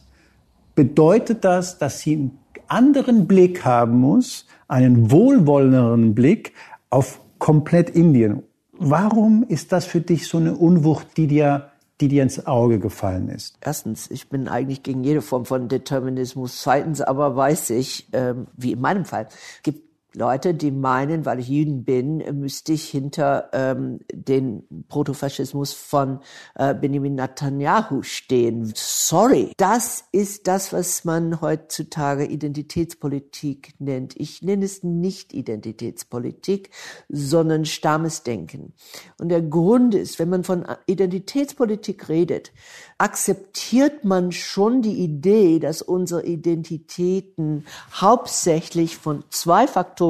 bedeutet 0.76 1.44
das, 1.44 1.78
dass 1.78 2.00
sie 2.00 2.14
einen 2.14 2.40
anderen 2.70 3.28
Blick 3.28 3.66
haben 3.66 4.00
muss, 4.00 4.46
einen 4.70 5.12
wohlwollenderen 5.12 6.16
Blick 6.16 6.54
auf 6.90 7.20
komplett 7.38 7.90
Indien. 7.90 8.44
Warum 8.74 9.44
ist 9.48 9.72
das 9.72 9.86
für 9.86 10.02
dich 10.02 10.28
so 10.28 10.38
eine 10.38 10.56
Unwucht, 10.56 11.18
die 11.18 11.28
dir 11.28 11.70
die 12.02 12.08
dir 12.08 12.24
ins 12.24 12.46
Auge 12.48 12.80
gefallen 12.80 13.30
ist? 13.30 13.56
Erstens, 13.62 14.10
ich 14.10 14.28
bin 14.28 14.48
eigentlich 14.48 14.84
gegen 14.84 15.04
jede 15.04 15.22
Form 15.22 15.46
von 15.46 15.70
Determinismus. 15.70 16.62
Zweitens 16.62 17.02
aber 17.02 17.36
weiß 17.36 17.70
ich, 17.70 18.08
ähm, 18.14 18.48
wie 18.58 18.74
in 18.74 18.82
meinem 18.82 19.06
Fall, 19.06 19.28
gibt 19.62 19.93
Leute, 20.16 20.54
die 20.54 20.70
meinen, 20.70 21.26
weil 21.26 21.40
ich 21.40 21.48
Jüden 21.48 21.84
bin, 21.84 22.18
müsste 22.40 22.74
ich 22.74 22.88
hinter 22.88 23.50
ähm, 23.52 24.00
den 24.14 24.64
Protofaschismus 24.88 25.74
von 25.74 26.20
äh, 26.54 26.76
Benjamin 26.76 27.16
Netanyahu 27.16 28.04
stehen. 28.04 28.72
Sorry, 28.76 29.54
das 29.58 30.06
ist 30.12 30.48
das, 30.48 30.72
was 30.72 31.04
man 31.04 31.42
heutzutage 31.42 32.26
Identitätspolitik 32.26 33.74
nennt. 33.80 34.16
Ich 34.16 34.44
nenne 34.44 34.66
es 34.66 34.84
nicht 34.84 35.34
Identitätspolitik, 35.34 36.70
sondern 37.10 37.66
Stammesdenken. 37.66 38.74
Und 39.18 39.30
der 39.30 39.42
Grund 39.42 39.96
ist, 39.96 40.20
wenn 40.20 40.30
man 40.30 40.44
von 40.44 40.64
Identitätspolitik 40.86 42.08
redet, 42.08 42.52
akzeptiert 43.00 44.06
man 44.06 44.32
schon 44.32 44.84
die 44.84 45.00
Idee, 45.00 45.58
dass 45.58 45.82
unsere 45.82 46.24
Identitäten 46.24 47.66
hauptsächlich 47.92 48.98
von 48.98 49.24
zwei 49.30 49.66
Faktoren 49.66 50.03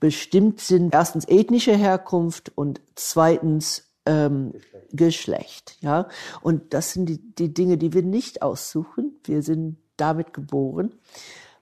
bestimmt 0.00 0.60
sind. 0.60 0.94
Erstens 0.94 1.26
ethnische 1.28 1.76
Herkunft 1.76 2.52
und 2.54 2.80
zweitens 2.94 3.84
ähm, 4.06 4.52
Geschlecht. 4.52 4.78
Geschlecht. 4.92 5.76
Ja, 5.80 6.08
und 6.40 6.74
das 6.74 6.92
sind 6.92 7.06
die, 7.06 7.18
die 7.34 7.52
Dinge, 7.52 7.76
die 7.76 7.92
wir 7.92 8.02
nicht 8.02 8.42
aussuchen. 8.42 9.12
Wir 9.24 9.42
sind 9.42 9.76
damit 9.96 10.32
geboren. 10.32 10.92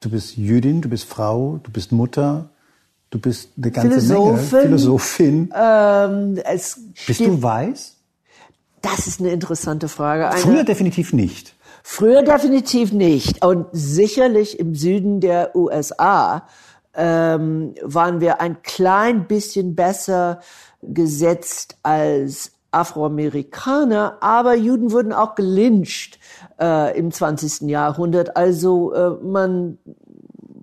Du 0.00 0.10
bist 0.10 0.36
Jüdin, 0.36 0.82
du 0.82 0.88
bist 0.88 1.04
Frau, 1.04 1.58
du 1.62 1.70
bist 1.70 1.90
Mutter, 1.90 2.50
du 3.10 3.18
bist 3.18 3.50
eine 3.56 3.70
ganze 3.70 4.00
Philosophin. 4.00 4.28
Menge 4.28 4.62
Philosophin. 4.62 5.54
Ähm, 5.54 6.40
bist 7.06 7.20
du 7.20 7.42
weiß? 7.42 7.96
Das 8.82 9.06
ist 9.06 9.20
eine 9.20 9.30
interessante 9.30 9.88
Frage. 9.88 10.28
Eine, 10.28 10.38
Früher 10.38 10.64
definitiv 10.64 11.12
nicht. 11.12 11.54
Früher 11.82 12.22
definitiv 12.22 12.92
nicht. 12.92 13.44
Und 13.44 13.66
sicherlich 13.72 14.60
im 14.60 14.74
Süden 14.74 15.20
der 15.20 15.56
USA 15.56 16.46
ähm, 16.96 17.74
waren 17.82 18.20
wir 18.20 18.40
ein 18.40 18.62
klein 18.62 19.26
bisschen 19.26 19.74
besser 19.74 20.40
gesetzt 20.82 21.76
als 21.82 22.52
Afroamerikaner, 22.70 24.18
aber 24.20 24.54
Juden 24.54 24.92
wurden 24.92 25.12
auch 25.12 25.34
gelyncht 25.34 26.18
äh, 26.60 26.96
im 26.98 27.10
20. 27.10 27.62
Jahrhundert. 27.68 28.36
Also 28.36 28.92
äh, 28.92 29.10
man 29.22 29.78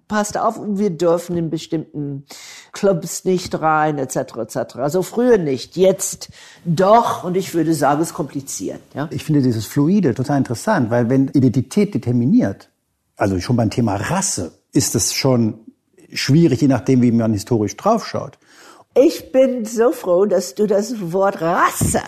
passt 0.08 0.38
auf, 0.38 0.60
wir 0.64 0.92
dürfen 0.92 1.38
in 1.38 1.50
bestimmten 1.50 2.26
Clubs 2.72 3.26
nicht 3.26 3.60
rein, 3.60 3.98
etc., 3.98 4.18
etc. 4.38 4.76
Also 4.76 5.02
früher 5.02 5.38
nicht, 5.38 5.76
jetzt 5.76 6.30
doch, 6.66 7.24
und 7.24 7.36
ich 7.36 7.54
würde 7.56 7.74
sagen, 7.74 8.02
es 8.02 8.10
ist 8.10 8.14
kompliziert. 8.14 8.82
Ja? 8.94 9.08
Ich 9.12 9.24
finde 9.24 9.42
dieses 9.42 9.66
Fluide 9.66 10.14
total 10.14 10.38
interessant, 10.38 10.92
weil 10.92 11.10
wenn 11.10 11.30
Identität 11.30 11.96
determiniert, 11.96 12.70
also 13.16 13.40
schon 13.40 13.56
beim 13.56 13.72
Thema 13.72 13.96
Rasse, 13.96 14.52
ist 14.72 14.94
es 14.96 15.14
schon 15.14 15.63
schwierig, 16.14 16.62
je 16.62 16.68
nachdem, 16.68 17.02
wie 17.02 17.12
man 17.12 17.34
historisch 17.34 17.76
draufschaut. 17.78 18.38
Ich 18.96 19.32
bin 19.32 19.66
so 19.66 19.92
froh, 19.92 20.26
dass 20.26 20.54
du 20.54 20.68
das 20.68 21.12
Wort 21.12 21.42
Rasse 21.42 22.02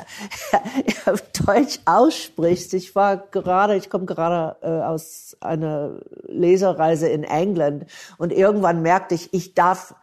auf 1.08 1.24
Deutsch 1.46 1.80
aussprichst. 1.86 2.76
Ich 2.76 2.94
war 2.94 3.18
gerade, 3.18 3.76
ich 3.76 3.90
komme 3.90 4.06
gerade 4.06 4.58
äh, 4.62 4.68
aus 4.68 5.36
einer 5.42 6.00
Leserreise 6.28 7.08
in 7.10 7.24
England 7.24 7.88
und 8.20 8.32
irgendwann 8.32 8.84
merkte 8.84 9.16
ich, 9.16 9.34
ich 9.34 9.56
darf 9.56 9.96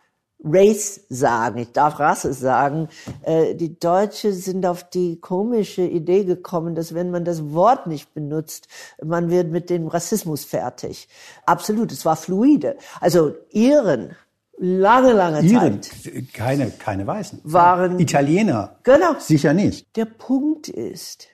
Race 0.44 1.00
sagen, 1.08 1.58
ich 1.58 1.72
darf 1.72 2.00
Rasse 2.00 2.32
sagen. 2.32 2.88
Äh, 3.22 3.54
die 3.54 3.78
Deutsche 3.78 4.32
sind 4.32 4.66
auf 4.66 4.88
die 4.90 5.20
komische 5.20 5.82
Idee 5.82 6.25
gekommen, 6.25 6.75
dass 6.75 6.94
wenn 6.94 7.11
man 7.11 7.25
das 7.25 7.52
Wort 7.52 7.87
nicht 7.87 8.12
benutzt, 8.14 8.68
man 9.02 9.30
wird 9.30 9.50
mit 9.50 9.70
dem 9.70 9.87
Rassismus 9.87 10.44
fertig. 10.44 11.08
Absolut, 11.46 11.92
es 11.92 12.04
war 12.04 12.16
fluide. 12.16 12.76
Also 13.00 13.34
Iren, 13.50 14.16
lange, 14.58 15.12
lange 15.12 15.42
Iren, 15.42 15.82
Zeit. 15.82 16.34
Keine, 16.34 16.70
keine 16.70 17.06
Weißen. 17.06 17.40
Waren 17.44 17.99
Italiener. 17.99 18.76
Genau. 18.82 19.14
Sicher 19.18 19.54
nicht. 19.54 19.96
Der 19.96 20.06
Punkt 20.06 20.68
ist, 20.68 21.28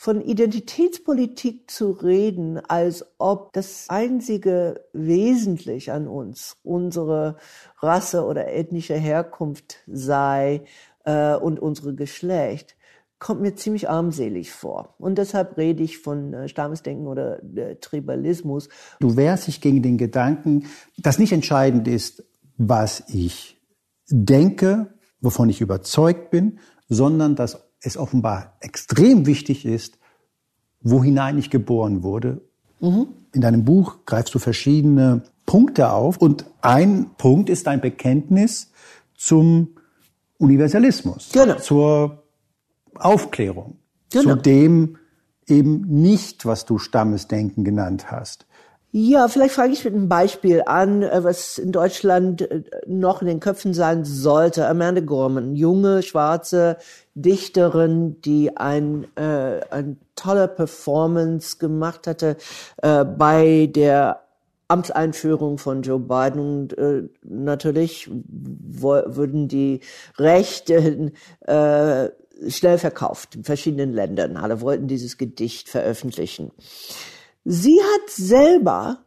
von 0.00 0.20
Identitätspolitik 0.20 1.68
zu 1.68 1.90
reden, 1.90 2.60
als 2.68 3.04
ob 3.18 3.52
das 3.52 3.86
einzige 3.88 4.84
wesentlich 4.92 5.90
an 5.90 6.06
uns 6.06 6.56
unsere 6.62 7.34
Rasse 7.80 8.24
oder 8.24 8.46
ethnische 8.46 8.94
Herkunft 8.94 9.78
sei 9.88 10.62
äh, 11.04 11.34
und 11.34 11.58
unsere 11.58 11.96
Geschlecht, 11.96 12.76
kommt 13.18 13.40
mir 13.40 13.56
ziemlich 13.56 13.90
armselig 13.90 14.52
vor. 14.52 14.94
Und 14.98 15.18
deshalb 15.18 15.56
rede 15.56 15.82
ich 15.82 15.98
von 15.98 16.32
äh, 16.32 16.48
Stammesdenken 16.48 17.08
oder 17.08 17.42
äh, 17.56 17.74
Tribalismus. 17.74 18.68
Du 19.00 19.16
wehrst 19.16 19.48
dich 19.48 19.60
gegen 19.60 19.82
den 19.82 19.98
Gedanken, 19.98 20.66
dass 20.96 21.18
nicht 21.18 21.32
entscheidend 21.32 21.88
ist, 21.88 22.22
was 22.56 23.02
ich 23.08 23.60
denke, 24.08 24.94
wovon 25.20 25.48
ich 25.48 25.60
überzeugt 25.60 26.30
bin, 26.30 26.60
sondern 26.88 27.34
dass 27.34 27.67
es 27.80 27.96
offenbar 27.96 28.56
extrem 28.60 29.26
wichtig 29.26 29.64
ist, 29.64 29.98
wo 30.80 31.02
hinein 31.02 31.38
ich 31.38 31.50
geboren 31.50 32.02
wurde. 32.02 32.40
Mhm. 32.80 33.08
In 33.32 33.40
deinem 33.40 33.64
Buch 33.64 33.98
greifst 34.06 34.34
du 34.34 34.38
verschiedene 34.38 35.22
Punkte 35.46 35.90
auf 35.92 36.18
und 36.18 36.46
ein 36.60 37.10
Punkt 37.16 37.48
ist 37.50 37.66
dein 37.66 37.80
Bekenntnis 37.80 38.70
zum 39.14 39.68
Universalismus, 40.38 41.30
genau. 41.32 41.56
zur 41.56 42.22
Aufklärung, 42.94 43.78
genau. 44.10 44.34
zu 44.34 44.42
dem 44.42 44.98
eben 45.46 45.80
nicht, 46.02 46.46
was 46.46 46.64
du 46.64 46.78
Stammesdenken 46.78 47.64
genannt 47.64 48.10
hast. 48.10 48.46
Ja, 48.90 49.28
vielleicht 49.28 49.54
frage 49.54 49.74
ich 49.74 49.84
mit 49.84 49.92
einem 49.92 50.08
Beispiel 50.08 50.62
an, 50.64 51.02
äh, 51.02 51.22
was 51.22 51.58
in 51.58 51.72
Deutschland 51.72 52.40
äh, 52.42 52.62
noch 52.86 53.20
in 53.20 53.28
den 53.28 53.38
Köpfen 53.38 53.74
sein 53.74 54.06
sollte. 54.06 54.66
Amanda 54.66 55.02
Gorman, 55.02 55.54
junge, 55.54 56.02
schwarze 56.02 56.78
Dichterin, 57.14 58.20
die 58.22 58.56
ein, 58.56 59.06
äh, 59.16 59.60
ein 59.70 59.98
tolle 60.16 60.48
Performance 60.48 61.58
gemacht 61.58 62.06
hatte 62.06 62.38
äh, 62.82 63.04
bei 63.04 63.68
der 63.70 64.22
Amtseinführung 64.68 65.58
von 65.58 65.82
Joe 65.82 65.98
Biden 66.00 66.40
und 66.40 66.78
äh, 66.78 67.02
natürlich 67.22 68.10
würden 68.10 69.48
die 69.48 69.80
Rechte 70.16 71.12
äh, 71.40 72.08
schnell 72.50 72.78
verkauft 72.78 73.34
in 73.34 73.44
verschiedenen 73.44 73.92
Ländern. 73.92 74.36
Alle 74.38 74.62
wollten 74.62 74.86
dieses 74.88 75.18
Gedicht 75.18 75.68
veröffentlichen. 75.68 76.52
Sie 77.44 77.80
hat 77.80 78.10
selber 78.10 78.98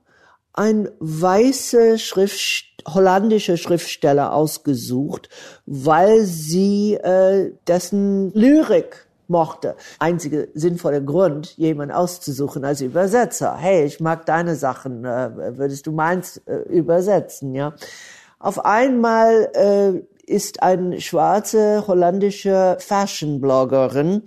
ein 0.54 0.90
weiße 1.00 1.98
Schrift, 1.98 2.66
holländische 2.88 3.58
Schriftsteller 3.58 4.34
ausgesucht, 4.34 5.30
weil 5.66 6.26
sie 6.26 6.96
äh, 6.96 7.52
dessen 7.68 8.34
Lyrik 8.34 9.08
mochte. 9.28 9.76
Einzige 10.00 10.50
sinnvolle 10.54 11.04
Grund, 11.04 11.56
jemanden 11.58 11.96
auszusuchen 11.96 12.66
als 12.66 12.82
Übersetzer. 12.82 13.56
Hey, 13.58 13.86
ich 13.86 14.00
mag 14.00 14.26
deine 14.26 14.56
Sachen, 14.56 15.06
äh, 15.06 15.58
würdest 15.58 15.88
du 15.88 15.92
meins 15.92 16.38
äh, 16.46 16.58
übersetzen, 16.70 17.56
ja? 17.56 17.74
Auf 18.40 18.66
einmal 18.66 19.50
äh, 19.54 20.02
ist 20.26 20.64
eine 20.64 21.00
schwarze 21.00 21.86
holländische 21.88 22.78
Fashion-Bloggerin 22.80 24.24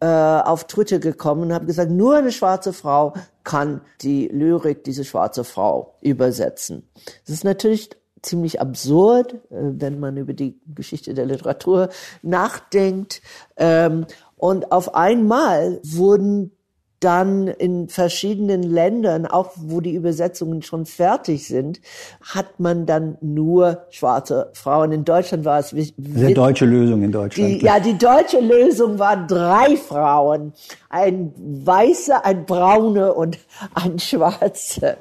äh, 0.00 0.06
auf 0.06 0.64
Twitter 0.64 1.00
gekommen 1.00 1.42
und 1.42 1.52
habe 1.52 1.66
gesagt, 1.66 1.90
nur 1.90 2.16
eine 2.16 2.30
schwarze 2.30 2.72
Frau 2.72 3.14
kann 3.48 3.80
die 4.02 4.28
Lyrik 4.28 4.84
diese 4.84 5.06
schwarze 5.06 5.42
Frau 5.42 5.94
übersetzen. 6.02 6.86
Das 7.24 7.34
ist 7.34 7.44
natürlich 7.44 7.88
ziemlich 8.20 8.60
absurd, 8.60 9.32
äh, 9.32 9.38
wenn 9.50 9.98
man 9.98 10.18
über 10.18 10.34
die 10.34 10.60
Geschichte 10.66 11.14
der 11.14 11.24
Literatur 11.24 11.88
nachdenkt. 12.20 13.22
Ähm, 13.56 14.04
und 14.36 14.70
auf 14.70 14.94
einmal 14.94 15.80
wurden 15.82 16.52
dann 17.00 17.46
in 17.46 17.88
verschiedenen 17.88 18.62
Ländern, 18.62 19.26
auch 19.26 19.52
wo 19.56 19.80
die 19.80 19.94
Übersetzungen 19.94 20.62
schon 20.62 20.86
fertig 20.86 21.46
sind, 21.46 21.80
hat 22.20 22.58
man 22.58 22.86
dann 22.86 23.18
nur 23.20 23.86
schwarze 23.90 24.50
Frauen. 24.54 24.92
In 24.92 25.04
Deutschland 25.04 25.44
war 25.44 25.60
es 25.60 25.74
wie, 25.74 25.92
die 25.96 26.34
deutsche 26.34 26.64
Lösung 26.64 27.02
in 27.02 27.12
Deutschland. 27.12 27.62
Die, 27.62 27.64
ja, 27.64 27.78
die 27.78 27.96
deutsche 27.96 28.40
Lösung 28.40 28.98
war 28.98 29.26
drei 29.26 29.76
Frauen, 29.76 30.52
ein 30.88 31.32
weiße, 31.36 32.24
ein 32.24 32.46
braune 32.46 33.14
und 33.14 33.38
ein 33.74 33.98
schwarze. 33.98 34.98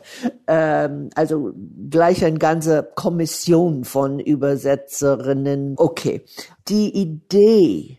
Ähm, 0.48 1.10
also 1.16 1.52
gleich 1.90 2.24
eine 2.24 2.38
ganze 2.38 2.88
Kommission 2.96 3.86
von 3.86 4.20
Übersetzerinnen. 4.20 5.76
Okay, 5.78 6.22
die 6.68 6.96
Idee 6.96 7.98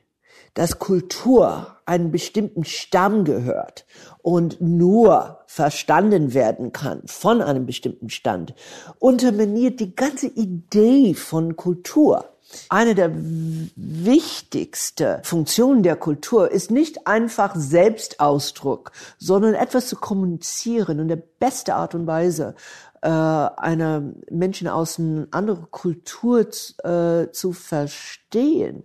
dass 0.59 0.81
Kultur 0.81 1.78
einen 1.89 2.11
bestimmten 2.11 2.65
Stamm 2.65 3.25
gehört 3.25 3.87
und 4.23 4.61
nur 4.61 5.39
verstanden 5.47 6.35
werden 6.35 6.73
kann 6.73 7.03
von 7.07 7.41
einem 7.41 7.65
bestimmten 7.65 8.11
Stand, 8.11 8.55
unterminiert 8.99 9.81
die 9.81 9.97
ganze 9.97 10.27
Idee 10.27 11.15
von 11.15 11.57
Kultur. 11.57 12.27
Eine 12.71 12.95
der 12.95 13.11
wichtigsten 13.15 15.23
Funktionen 15.23 15.83
der 15.83 15.97
Kultur 15.97 16.51
ist 16.51 16.71
nicht 16.71 17.07
einfach 17.07 17.55
Selbstausdruck, 17.55 18.93
sondern 19.19 19.55
etwas 19.55 19.89
zu 19.89 19.97
kommunizieren 19.97 21.01
und 21.01 21.09
der 21.09 21.17
beste 21.17 21.75
Art 21.75 21.95
und 21.95 22.07
Weise, 22.07 22.55
äh, 23.03 23.09
einer 23.09 24.03
Menschen 24.31 24.67
aus 24.67 24.99
einer 24.99 25.29
anderen 25.31 25.71
Kultur 25.71 26.41
äh, 26.41 27.31
zu 27.31 27.53
verstehen, 27.53 28.83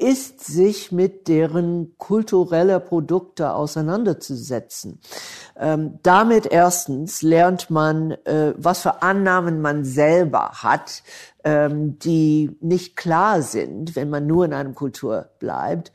ist, 0.00 0.40
sich 0.44 0.92
mit 0.92 1.28
deren 1.28 1.94
kulturelle 1.98 2.80
Produkte 2.80 3.52
auseinanderzusetzen. 3.52 5.00
Ähm, 5.58 5.98
damit 6.02 6.46
erstens 6.46 7.22
lernt 7.22 7.70
man, 7.70 8.12
äh, 8.24 8.54
was 8.56 8.82
für 8.82 9.02
Annahmen 9.02 9.60
man 9.60 9.84
selber 9.84 10.50
hat, 10.62 11.02
ähm, 11.44 11.98
die 11.98 12.56
nicht 12.60 12.96
klar 12.96 13.42
sind, 13.42 13.96
wenn 13.96 14.10
man 14.10 14.26
nur 14.26 14.44
in 14.44 14.52
einem 14.52 14.74
Kultur 14.74 15.30
bleibt. 15.38 15.92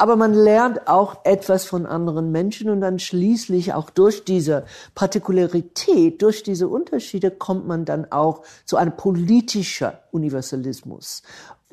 Aber 0.00 0.14
man 0.14 0.32
lernt 0.32 0.86
auch 0.86 1.24
etwas 1.24 1.64
von 1.64 1.84
anderen 1.84 2.30
Menschen 2.30 2.70
und 2.70 2.80
dann 2.80 3.00
schließlich 3.00 3.74
auch 3.74 3.90
durch 3.90 4.24
diese 4.24 4.64
Partikularität, 4.94 6.22
durch 6.22 6.44
diese 6.44 6.68
Unterschiede 6.68 7.32
kommt 7.32 7.66
man 7.66 7.84
dann 7.84 8.12
auch 8.12 8.42
zu 8.64 8.76
einem 8.76 8.96
politischen 8.96 9.90
Universalismus. 10.12 11.24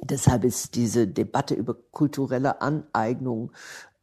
Deshalb 0.01 0.43
ist 0.43 0.75
diese 0.75 1.07
Debatte 1.07 1.53
über 1.53 1.75
kulturelle 1.91 2.61
Aneignung 2.61 3.51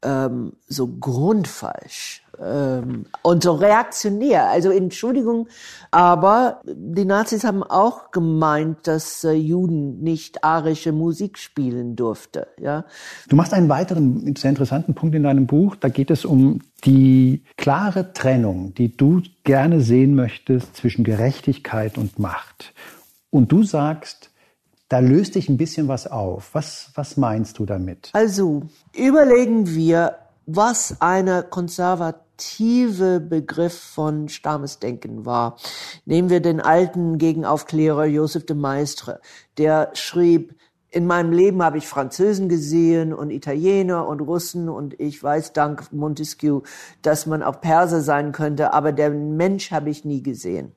ähm, 0.02 0.54
so 0.66 0.88
grundfalsch 0.88 2.24
ähm, 2.40 3.06
und 3.22 3.42
so 3.42 3.52
reaktionär. 3.52 4.48
Also 4.48 4.70
Entschuldigung, 4.70 5.48
aber 5.90 6.60
die 6.64 7.04
Nazis 7.04 7.44
haben 7.44 7.62
auch 7.62 8.10
gemeint, 8.10 8.86
dass 8.86 9.22
äh, 9.24 9.32
Juden 9.32 10.00
nicht 10.02 10.42
arische 10.42 10.92
Musik 10.92 11.38
spielen 11.38 11.94
durfte. 11.94 12.48
Ja. 12.60 12.84
Du 13.28 13.36
machst 13.36 13.54
einen 13.54 13.68
weiteren 13.68 14.34
sehr 14.36 14.50
interessanten 14.50 14.94
Punkt 14.94 15.14
in 15.14 15.22
deinem 15.22 15.46
Buch. 15.46 15.76
Da 15.76 15.88
geht 15.88 16.10
es 16.10 16.24
um 16.24 16.60
die 16.84 17.44
klare 17.56 18.12
Trennung, 18.12 18.74
die 18.74 18.96
du 18.96 19.22
gerne 19.44 19.80
sehen 19.80 20.14
möchtest 20.14 20.76
zwischen 20.76 21.04
Gerechtigkeit 21.04 21.96
und 21.96 22.18
Macht. 22.18 22.74
Und 23.30 23.52
du 23.52 23.62
sagst, 23.62 24.31
da 24.92 24.98
löst 24.98 25.32
sich 25.32 25.48
ein 25.48 25.56
bisschen 25.56 25.88
was 25.88 26.06
auf. 26.06 26.50
Was, 26.52 26.90
was 26.94 27.16
meinst 27.16 27.58
du 27.58 27.64
damit? 27.64 28.10
Also, 28.12 28.64
überlegen 28.94 29.74
wir, 29.74 30.18
was 30.44 31.00
eine 31.00 31.44
konservative 31.44 33.18
Begriff 33.20 33.72
von 33.72 34.28
Stammesdenken 34.28 35.24
war. 35.24 35.56
Nehmen 36.04 36.28
wir 36.28 36.40
den 36.40 36.60
alten 36.60 37.16
Gegenaufklärer 37.16 38.04
Joseph 38.04 38.44
de 38.44 38.54
Maistre, 38.54 39.20
der 39.56 39.92
schrieb, 39.94 40.56
in 40.90 41.06
meinem 41.06 41.32
Leben 41.32 41.62
habe 41.62 41.78
ich 41.78 41.88
Französen 41.88 42.50
gesehen 42.50 43.14
und 43.14 43.30
Italiener 43.30 44.06
und 44.06 44.20
Russen 44.20 44.68
und 44.68 45.00
ich 45.00 45.22
weiß 45.22 45.54
dank 45.54 45.90
Montesquieu, 45.90 46.60
dass 47.00 47.24
man 47.24 47.42
auch 47.42 47.62
Perser 47.62 48.02
sein 48.02 48.32
könnte, 48.32 48.74
aber 48.74 48.92
der 48.92 49.08
Mensch 49.08 49.70
habe 49.70 49.88
ich 49.88 50.04
nie 50.04 50.22
gesehen. 50.22 50.72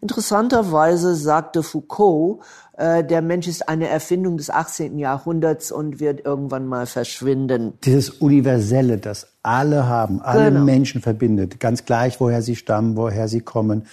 Interessanterweise 0.00 1.14
sagte 1.14 1.62
Foucault, 1.62 2.40
äh, 2.78 3.04
der 3.04 3.20
Mensch 3.20 3.46
ist 3.46 3.68
eine 3.68 3.88
Erfindung 3.88 4.38
des 4.38 4.48
18. 4.48 4.98
Jahrhunderts 4.98 5.70
und 5.70 6.00
wird 6.00 6.24
irgendwann 6.24 6.66
mal 6.66 6.86
verschwinden. 6.86 7.74
Dieses 7.84 8.08
Universelle, 8.08 8.96
das 8.96 9.26
alle 9.42 9.86
haben, 9.86 10.22
alle 10.22 10.50
genau. 10.50 10.64
Menschen 10.64 11.02
verbindet, 11.02 11.60
ganz 11.60 11.84
gleich, 11.84 12.18
woher 12.20 12.40
sie 12.40 12.56
stammen, 12.56 12.96
woher 12.96 13.28
sie 13.28 13.40
kommen. 13.40 13.86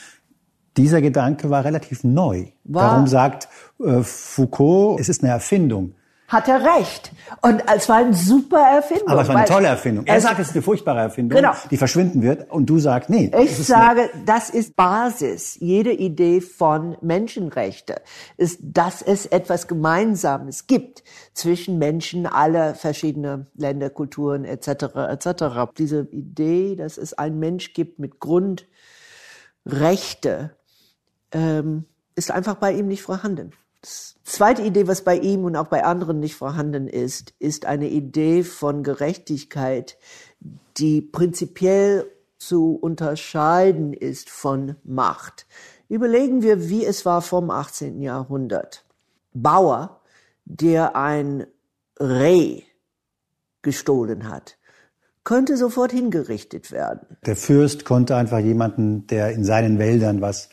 Dieser 0.77 1.01
Gedanke 1.01 1.49
war 1.49 1.65
relativ 1.65 2.03
neu. 2.03 2.45
War 2.63 2.91
Darum 2.91 3.07
sagt 3.07 3.49
äh, 3.83 4.01
Foucault, 4.01 4.99
es 4.99 5.09
ist 5.09 5.23
eine 5.23 5.31
Erfindung 5.33 5.93
hat 6.27 6.47
er 6.49 6.61
recht. 6.77 7.11
Und 7.41 7.63
es 7.73 7.87
war 7.87 7.97
eine 7.97 8.13
super 8.13 8.59
Erfindung. 8.59 9.07
Aber 9.07 9.21
es 9.21 9.29
war 9.29 9.37
eine 9.37 9.45
tolle 9.45 9.67
Erfindung. 9.67 10.05
Er 10.05 10.19
sagt, 10.19 10.39
es 10.39 10.49
ist 10.49 10.55
eine 10.55 10.61
furchtbare 10.61 10.99
Erfindung, 10.99 11.37
genau. 11.37 11.53
die 11.71 11.77
verschwinden 11.77 12.21
wird. 12.21 12.51
Und 12.51 12.65
du 12.65 12.79
sagst, 12.79 13.09
nee. 13.09 13.31
Ich 13.41 13.55
sage, 13.55 14.09
das 14.25 14.49
ist 14.49 14.75
Basis. 14.75 15.55
Jede 15.61 15.93
Idee 15.93 16.41
von 16.41 16.97
Menschenrechte 17.01 18.01
ist, 18.35 18.59
dass 18.61 19.01
es 19.01 19.25
etwas 19.25 19.67
Gemeinsames 19.67 20.67
gibt 20.67 21.05
zwischen 21.33 21.77
Menschen 21.77 22.25
aller 22.25 22.75
verschiedene 22.75 23.47
Länder, 23.55 23.89
Kulturen 23.89 24.43
etc. 24.43 24.67
etc. 25.09 25.71
Diese 25.77 26.09
Idee, 26.11 26.75
dass 26.75 26.97
es 26.97 27.13
einen 27.13 27.39
Mensch 27.39 27.73
gibt 27.73 27.99
mit 27.99 28.19
Grundrechte, 28.19 28.65
ähm, 31.31 31.85
ist 32.15 32.31
einfach 32.31 32.55
bei 32.55 32.73
ihm 32.73 32.87
nicht 32.87 33.03
vorhanden. 33.03 33.53
Zweite 34.23 34.61
Idee, 34.61 34.87
was 34.87 35.03
bei 35.03 35.17
ihm 35.17 35.45
und 35.45 35.55
auch 35.55 35.67
bei 35.67 35.83
anderen 35.83 36.19
nicht 36.19 36.35
vorhanden 36.35 36.87
ist, 36.87 37.33
ist 37.39 37.65
eine 37.65 37.87
Idee 37.87 38.43
von 38.43 38.83
Gerechtigkeit, 38.83 39.97
die 40.77 41.01
prinzipiell 41.01 42.11
zu 42.37 42.75
unterscheiden 42.75 43.93
ist 43.93 44.29
von 44.29 44.75
Macht. 44.83 45.47
Überlegen 45.89 46.41
wir, 46.41 46.69
wie 46.69 46.85
es 46.85 47.05
war 47.05 47.21
vom 47.21 47.49
18. 47.49 48.01
Jahrhundert. 48.01 48.85
Bauer, 49.33 50.01
der 50.45 50.95
ein 50.95 51.47
Reh 51.99 52.63
gestohlen 53.61 54.29
hat, 54.29 54.57
könnte 55.23 55.57
sofort 55.57 55.91
hingerichtet 55.91 56.71
werden. 56.71 57.17
Der 57.25 57.35
Fürst 57.35 57.85
konnte 57.85 58.15
einfach 58.15 58.39
jemanden, 58.39 59.07
der 59.07 59.31
in 59.31 59.43
seinen 59.43 59.79
Wäldern 59.79 60.21
was 60.21 60.49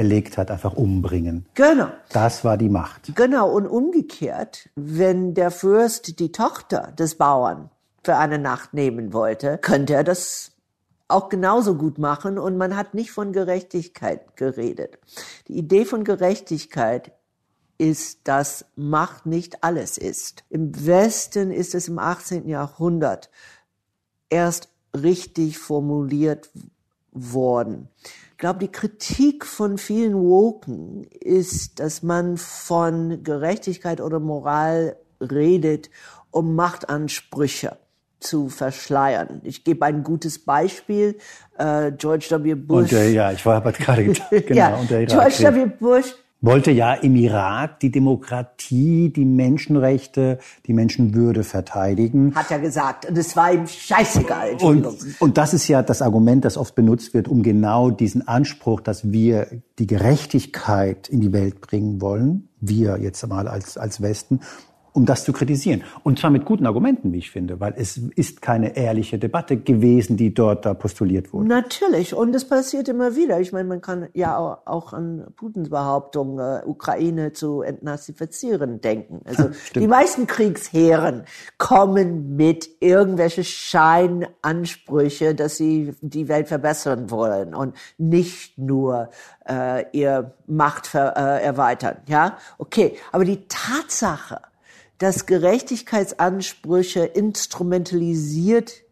erlegt 0.00 0.38
hat, 0.38 0.50
einfach 0.50 0.72
umbringen. 0.72 1.44
Genau. 1.54 1.88
Das 2.10 2.42
war 2.42 2.56
die 2.56 2.70
Macht. 2.70 3.14
Genau. 3.16 3.50
Und 3.50 3.66
umgekehrt, 3.66 4.70
wenn 4.74 5.34
der 5.34 5.50
Fürst 5.50 6.18
die 6.18 6.32
Tochter 6.32 6.92
des 6.98 7.16
Bauern 7.16 7.68
für 8.02 8.16
eine 8.16 8.38
Nacht 8.38 8.72
nehmen 8.72 9.12
wollte, 9.12 9.58
könnte 9.58 9.92
er 9.92 10.02
das 10.02 10.52
auch 11.08 11.28
genauso 11.28 11.74
gut 11.74 11.98
machen 11.98 12.38
und 12.38 12.56
man 12.56 12.76
hat 12.76 12.94
nicht 12.94 13.10
von 13.10 13.34
Gerechtigkeit 13.34 14.38
geredet. 14.38 14.98
Die 15.48 15.58
Idee 15.58 15.84
von 15.84 16.02
Gerechtigkeit 16.02 17.12
ist, 17.76 18.20
dass 18.26 18.64
Macht 18.76 19.26
nicht 19.26 19.62
alles 19.64 19.98
ist. 19.98 20.44
Im 20.48 20.86
Westen 20.86 21.50
ist 21.50 21.74
es 21.74 21.88
im 21.88 21.98
18. 21.98 22.48
Jahrhundert 22.48 23.28
erst 24.30 24.70
richtig 24.94 25.58
formuliert 25.58 26.48
worden 27.12 27.88
glaube, 28.40 28.58
die 28.58 28.72
Kritik 28.72 29.46
von 29.46 29.78
vielen 29.78 30.14
Woken 30.14 31.04
ist, 31.20 31.78
dass 31.78 32.02
man 32.02 32.36
von 32.36 33.22
Gerechtigkeit 33.22 34.00
oder 34.00 34.18
Moral 34.18 34.96
redet, 35.20 35.90
um 36.30 36.56
Machtansprüche 36.56 37.76
zu 38.18 38.48
verschleiern. 38.48 39.40
Ich 39.44 39.64
gebe 39.64 39.84
ein 39.86 40.02
gutes 40.02 40.44
Beispiel. 40.44 41.18
Äh, 41.58 41.92
George 41.92 42.28
W. 42.30 42.54
Bush. 42.54 42.92
Und, 42.92 42.92
äh, 42.92 43.10
ja, 43.10 43.30
ich 43.32 43.44
war 43.46 43.60
gerade 43.60 44.04
genau. 44.30 44.54
ja, 44.54 45.04
George 45.04 45.54
W. 45.54 45.66
Bush 45.66 46.14
wollte 46.40 46.70
ja 46.70 46.94
im 46.94 47.16
Irak 47.16 47.80
die 47.80 47.90
Demokratie, 47.90 49.10
die 49.10 49.24
Menschenrechte, 49.24 50.38
die 50.66 50.72
Menschenwürde 50.72 51.44
verteidigen. 51.44 52.34
Hat 52.34 52.50
er 52.50 52.58
gesagt. 52.58 53.06
Und 53.06 53.18
es 53.18 53.36
war 53.36 53.52
ihm 53.52 53.66
scheißegal. 53.66 54.54
Und, 54.60 54.86
und 55.20 55.36
das 55.36 55.52
ist 55.52 55.68
ja 55.68 55.82
das 55.82 56.02
Argument, 56.02 56.44
das 56.44 56.56
oft 56.56 56.74
benutzt 56.74 57.14
wird, 57.14 57.28
um 57.28 57.42
genau 57.42 57.90
diesen 57.90 58.26
Anspruch, 58.26 58.80
dass 58.80 59.12
wir 59.12 59.48
die 59.78 59.86
Gerechtigkeit 59.86 61.08
in 61.08 61.20
die 61.20 61.32
Welt 61.32 61.60
bringen 61.60 62.00
wollen, 62.00 62.48
wir 62.60 62.98
jetzt 62.98 63.26
mal 63.26 63.48
als, 63.48 63.76
als 63.76 64.00
Westen, 64.00 64.40
um 64.92 65.06
das 65.06 65.24
zu 65.24 65.32
kritisieren. 65.32 65.82
Und 66.02 66.18
zwar 66.18 66.30
mit 66.30 66.44
guten 66.44 66.66
Argumenten, 66.66 67.12
wie 67.12 67.18
ich 67.18 67.30
finde, 67.30 67.60
weil 67.60 67.74
es 67.76 67.96
ist 68.16 68.42
keine 68.42 68.76
ehrliche 68.76 69.18
Debatte 69.18 69.56
gewesen, 69.56 70.16
die 70.16 70.34
dort 70.34 70.66
da 70.66 70.74
postuliert 70.74 71.32
wurde. 71.32 71.48
Natürlich. 71.48 72.14
Und 72.14 72.34
es 72.34 72.46
passiert 72.46 72.88
immer 72.88 73.16
wieder. 73.16 73.40
Ich 73.40 73.52
meine, 73.52 73.68
man 73.68 73.80
kann 73.80 74.08
ja 74.14 74.36
auch 74.36 74.92
an 74.92 75.26
Putins 75.36 75.70
Behauptung, 75.70 76.38
äh, 76.38 76.62
Ukraine 76.64 77.32
zu 77.32 77.62
entnazifizieren, 77.62 78.80
denken. 78.80 79.20
Also 79.30 79.50
die 79.76 79.86
meisten 79.86 80.26
Kriegsheeren 80.26 81.22
kommen 81.56 82.34
mit 82.34 82.68
irgendwelche 82.80 83.44
Scheinansprüche, 83.44 85.36
dass 85.36 85.56
sie 85.56 85.94
die 86.00 86.26
Welt 86.26 86.48
verbessern 86.48 87.10
wollen 87.10 87.54
und 87.54 87.76
nicht 87.96 88.58
nur 88.58 89.10
äh, 89.48 89.84
ihr 89.92 90.34
Macht 90.46 90.88
ver, 90.88 91.16
äh, 91.16 91.44
erweitern. 91.44 91.98
Ja, 92.06 92.38
okay. 92.58 92.96
Aber 93.12 93.24
die 93.24 93.46
Tatsache, 93.46 94.40
dass 95.00 95.24
Gerechtigkeitsansprüche 95.24 97.00
instrumentalisiert 97.00 98.82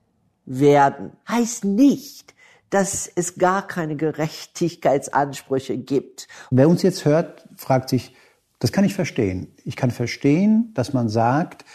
werden, 0.47 1.13
heißt 1.29 1.67
nicht, 1.67 2.35
dass 2.71 3.11
es 3.15 3.37
gar 3.37 3.67
keine 3.67 3.95
Gerechtigkeitsansprüche 3.95 5.77
gibt. 5.77 6.27
Wer 6.51 6.69
uns 6.69 6.83
jetzt 6.83 7.05
hört, 7.05 7.47
fragt 7.57 7.91
sich, 7.91 8.17
das 8.59 8.73
kann 8.73 8.85
ich 8.85 8.95
verstehen. 8.95 9.55
Ich 9.65 9.77
kann 9.77 9.91
verstehen, 9.91 10.73
dass 10.73 10.95
man 10.95 11.11
sagt, 11.11 11.67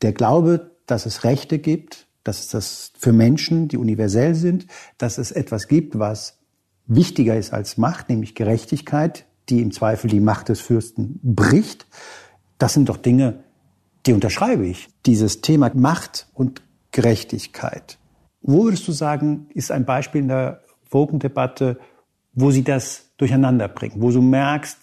der 0.00 0.14
Glaube, 0.14 0.74
dass 0.86 1.04
es 1.04 1.24
Rechte 1.24 1.58
gibt, 1.58 2.06
dass 2.24 2.40
es 2.40 2.48
das 2.48 2.92
für 2.98 3.12
Menschen, 3.12 3.68
die 3.68 3.76
universell 3.76 4.34
sind, 4.34 4.66
dass 4.96 5.18
es 5.18 5.32
etwas 5.32 5.68
gibt, 5.68 5.98
was 5.98 6.38
wichtiger 6.86 7.36
ist 7.36 7.52
als 7.52 7.76
Macht, 7.76 8.08
nämlich 8.08 8.34
Gerechtigkeit, 8.34 9.26
die 9.50 9.60
im 9.60 9.70
Zweifel 9.70 10.08
die 10.08 10.20
Macht 10.20 10.48
des 10.48 10.60
Fürsten 10.60 11.20
bricht. 11.22 11.86
Das 12.56 12.72
sind 12.72 12.88
doch 12.88 12.96
Dinge, 12.96 13.44
die 14.06 14.12
unterschreibe 14.12 14.66
ich. 14.66 14.88
Dieses 15.04 15.40
Thema 15.40 15.70
Macht 15.74 16.28
und 16.34 16.62
Gerechtigkeit. 16.92 17.98
Wo 18.40 18.64
würdest 18.64 18.86
du 18.88 18.92
sagen, 18.92 19.48
ist 19.54 19.70
ein 19.72 19.84
Beispiel 19.84 20.22
in 20.22 20.28
der 20.28 20.60
Wokendebatte, 20.90 21.78
wo 22.32 22.50
sie 22.50 22.62
das 22.62 23.10
durcheinander 23.16 23.68
bringen, 23.68 23.96
wo 23.98 24.10
du 24.10 24.22
merkst, 24.22 24.78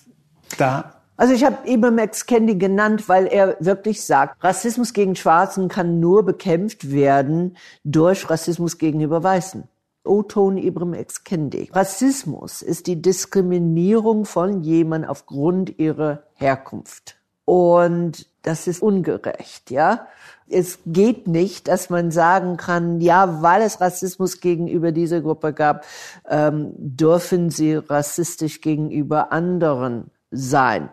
da 0.58 1.04
also 1.16 1.36
ich 1.36 1.44
habe 1.44 1.68
eben 1.68 1.96
Max 1.96 2.26
Kendi 2.26 2.56
genannt, 2.56 3.08
weil 3.08 3.28
er 3.28 3.56
wirklich 3.60 4.04
sagt, 4.04 4.44
Rassismus 4.44 4.94
gegen 4.94 5.16
Schwarzen 5.16 5.68
kann 5.68 6.00
nur 6.00 6.26
bekämpft 6.26 6.92
werden 6.92 7.56
durch 7.84 8.30
Rassismus 8.30 8.80
gegenüber 8.80 9.24
Weißen. 9.24 9.64
Oton 10.04 10.58
Ibram 10.58 10.96
X. 10.96 11.24
Kendi. 11.24 11.70
Rassismus 11.72 12.62
ist 12.62 12.88
die 12.88 13.02
Diskriminierung 13.02 14.26
von 14.26 14.62
jemandem 14.64 15.10
aufgrund 15.10 15.78
ihrer 15.80 16.24
Herkunft. 16.34 17.16
Und 17.46 18.28
das 18.44 18.68
ist 18.68 18.82
ungerecht, 18.82 19.72
ja. 19.72 20.08
Es 20.48 20.80
geht 20.86 21.28
nicht, 21.28 21.70
dass 21.70 21.90
man 21.90 22.12
sagen 22.12 22.58
kann, 22.58 23.00
ja, 23.00 23.42
weil 23.42 23.62
es 23.62 23.82
Rassismus 23.82 24.42
gegenüber 24.42 24.92
dieser 24.92 25.22
Gruppe 25.22 25.54
gab, 25.54 25.86
ähm, 26.30 26.74
dürfen 26.78 27.50
sie 27.50 27.76
rassistisch 27.76 28.62
gegenüber 28.62 29.32
anderen 29.32 30.12
sein. 30.30 30.90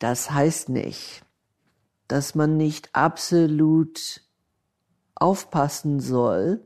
Das 0.00 0.30
heißt 0.32 0.68
nicht, 0.68 1.22
dass 2.08 2.34
man 2.34 2.56
nicht 2.56 2.90
absolut 2.92 4.20
aufpassen 5.14 6.00
soll. 6.00 6.60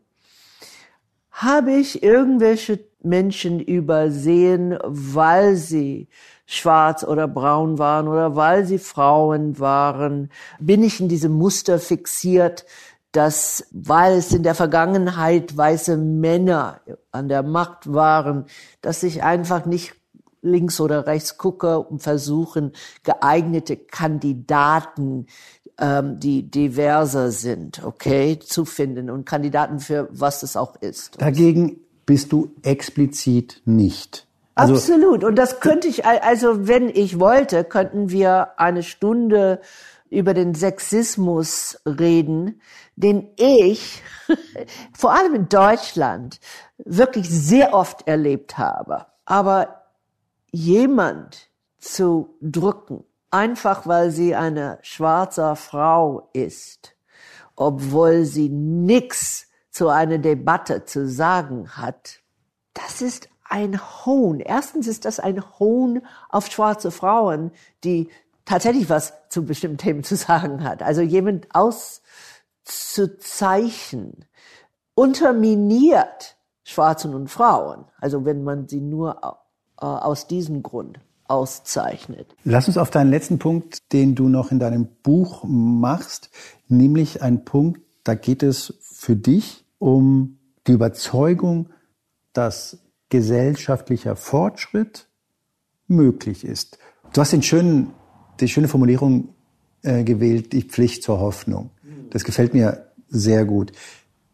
Habe 1.30 1.72
ich 1.72 2.02
irgendwelche 2.02 2.80
Menschen 3.02 3.60
übersehen, 3.60 4.78
weil 4.82 5.56
sie 5.56 6.08
schwarz 6.50 7.04
oder 7.04 7.28
braun 7.28 7.78
waren 7.78 8.08
oder 8.08 8.34
weil 8.34 8.66
sie 8.66 8.78
Frauen 8.78 9.60
waren, 9.60 10.30
bin 10.58 10.82
ich 10.82 11.00
in 11.00 11.08
diesem 11.08 11.30
Muster 11.32 11.78
fixiert, 11.78 12.66
dass, 13.12 13.68
weil 13.70 14.18
es 14.18 14.32
in 14.32 14.42
der 14.42 14.56
Vergangenheit 14.56 15.56
weiße 15.56 15.96
Männer 15.96 16.80
an 17.12 17.28
der 17.28 17.44
Macht 17.44 17.92
waren, 17.92 18.46
dass 18.82 19.04
ich 19.04 19.22
einfach 19.22 19.64
nicht 19.64 19.94
links 20.42 20.80
oder 20.80 21.06
rechts 21.06 21.38
gucke 21.38 21.78
und 21.78 22.02
versuchen, 22.02 22.72
geeignete 23.04 23.76
Kandidaten, 23.76 25.26
ähm, 25.78 26.18
die 26.18 26.50
diverser 26.50 27.30
sind, 27.30 27.84
okay, 27.84 28.40
zu 28.40 28.64
finden 28.64 29.08
und 29.08 29.24
Kandidaten 29.24 29.78
für 29.78 30.08
was 30.10 30.42
es 30.42 30.56
auch 30.56 30.74
ist. 30.80 31.20
Dagegen 31.20 31.78
bist 32.06 32.32
du 32.32 32.50
explizit 32.62 33.62
nicht. 33.66 34.26
Also, 34.60 34.74
Absolut. 34.74 35.24
Und 35.24 35.36
das 35.36 35.60
könnte 35.60 35.88
ich, 35.88 36.04
also 36.04 36.68
wenn 36.68 36.88
ich 36.88 37.18
wollte, 37.18 37.64
könnten 37.64 38.10
wir 38.10 38.58
eine 38.58 38.82
Stunde 38.82 39.60
über 40.10 40.34
den 40.34 40.54
Sexismus 40.54 41.80
reden, 41.86 42.60
den 42.96 43.30
ich 43.36 44.02
vor 44.92 45.14
allem 45.14 45.34
in 45.34 45.48
Deutschland 45.48 46.40
wirklich 46.78 47.30
sehr 47.30 47.72
oft 47.72 48.06
erlebt 48.06 48.58
habe. 48.58 49.06
Aber 49.24 49.84
jemand 50.50 51.48
zu 51.78 52.36
drücken, 52.42 53.04
einfach 53.30 53.86
weil 53.86 54.10
sie 54.10 54.34
eine 54.34 54.78
schwarze 54.82 55.56
Frau 55.56 56.28
ist, 56.32 56.96
obwohl 57.56 58.24
sie 58.24 58.48
nichts 58.48 59.46
zu 59.70 59.88
einer 59.88 60.18
Debatte 60.18 60.84
zu 60.84 61.08
sagen 61.08 61.76
hat, 61.76 62.20
das 62.74 63.00
ist 63.00 63.28
ein 63.50 63.78
Hohn. 64.06 64.40
Erstens 64.40 64.86
ist 64.86 65.04
das 65.04 65.20
ein 65.20 65.42
Hohn 65.58 66.00
auf 66.28 66.50
schwarze 66.50 66.90
Frauen, 66.90 67.50
die 67.84 68.08
tatsächlich 68.44 68.88
was 68.88 69.12
zu 69.28 69.44
bestimmten 69.44 69.78
Themen 69.78 70.04
zu 70.04 70.16
sagen 70.16 70.64
hat. 70.64 70.82
Also 70.82 71.02
jemand 71.02 71.48
auszuzeichnen, 71.54 74.24
unterminiert 74.94 76.36
Schwarzen 76.64 77.14
und 77.14 77.28
Frauen. 77.28 77.84
Also 77.98 78.24
wenn 78.24 78.44
man 78.44 78.68
sie 78.68 78.80
nur 78.80 79.38
äh, 79.80 79.84
aus 79.84 80.26
diesem 80.26 80.62
Grund 80.62 81.00
auszeichnet. 81.26 82.34
Lass 82.44 82.66
uns 82.66 82.76
auf 82.76 82.90
deinen 82.90 83.10
letzten 83.10 83.38
Punkt, 83.38 83.92
den 83.92 84.14
du 84.14 84.28
noch 84.28 84.50
in 84.50 84.58
deinem 84.58 84.88
Buch 85.02 85.44
machst, 85.44 86.30
nämlich 86.66 87.22
ein 87.22 87.44
Punkt, 87.44 87.80
da 88.04 88.14
geht 88.14 88.42
es 88.42 88.74
für 88.82 89.14
dich 89.14 89.64
um 89.78 90.38
die 90.66 90.72
Überzeugung, 90.72 91.68
dass 92.32 92.78
gesellschaftlicher 93.10 94.16
Fortschritt 94.16 95.08
möglich 95.86 96.44
ist. 96.44 96.78
Du 97.12 97.20
hast 97.20 97.32
den 97.32 97.42
schönen, 97.42 97.92
die 98.40 98.48
schöne 98.48 98.68
Formulierung 98.68 99.34
äh, 99.82 100.04
gewählt, 100.04 100.52
die 100.52 100.62
Pflicht 100.62 101.02
zur 101.02 101.20
Hoffnung. 101.20 101.70
Das 102.10 102.24
gefällt 102.24 102.54
mir 102.54 102.86
sehr 103.08 103.44
gut, 103.44 103.72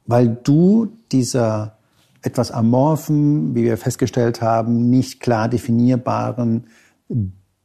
weil 0.06 0.28
du 0.28 0.96
dieser 1.10 1.78
etwas 2.22 2.50
amorphen, 2.50 3.54
wie 3.54 3.64
wir 3.64 3.76
festgestellt 3.76 4.42
haben, 4.42 4.90
nicht 4.90 5.20
klar 5.20 5.48
definierbaren 5.48 6.66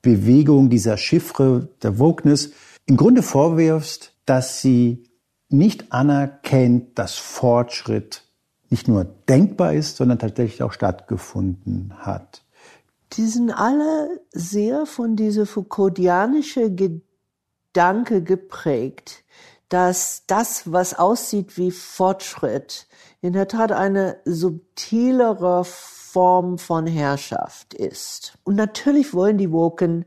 Bewegung 0.01 0.69
dieser 0.69 0.97
Chiffre 0.97 1.69
der 1.81 1.99
Wokeness 1.99 2.51
im 2.85 2.97
Grunde 2.97 3.23
vorwirfst, 3.23 4.13
dass 4.25 4.61
sie 4.61 5.03
nicht 5.49 5.91
anerkennt, 5.91 6.97
dass 6.97 7.15
Fortschritt 7.15 8.23
nicht 8.71 8.87
nur 8.87 9.05
denkbar 9.27 9.73
ist, 9.73 9.97
sondern 9.97 10.17
tatsächlich 10.17 10.63
auch 10.63 10.71
stattgefunden 10.71 11.93
hat. 11.99 12.43
Die 13.13 13.27
sind 13.27 13.51
alle 13.51 14.21
sehr 14.31 14.85
von 14.85 15.17
dieser 15.17 15.45
Foucauldianische 15.45 16.71
Gedanke 16.73 18.23
geprägt, 18.23 19.25
dass 19.67 20.23
das, 20.27 20.71
was 20.71 20.97
aussieht 20.97 21.57
wie 21.57 21.71
Fortschritt, 21.71 22.87
in 23.21 23.33
der 23.33 23.47
Tat 23.47 23.73
eine 23.73 24.17
subtilere 24.25 25.63
Form 25.65 26.57
von 26.57 26.87
Herrschaft 26.87 27.73
ist. 27.73 28.37
Und 28.43 28.55
natürlich 28.55 29.13
wollen 29.13 29.37
die 29.37 29.51
Woken 29.51 30.05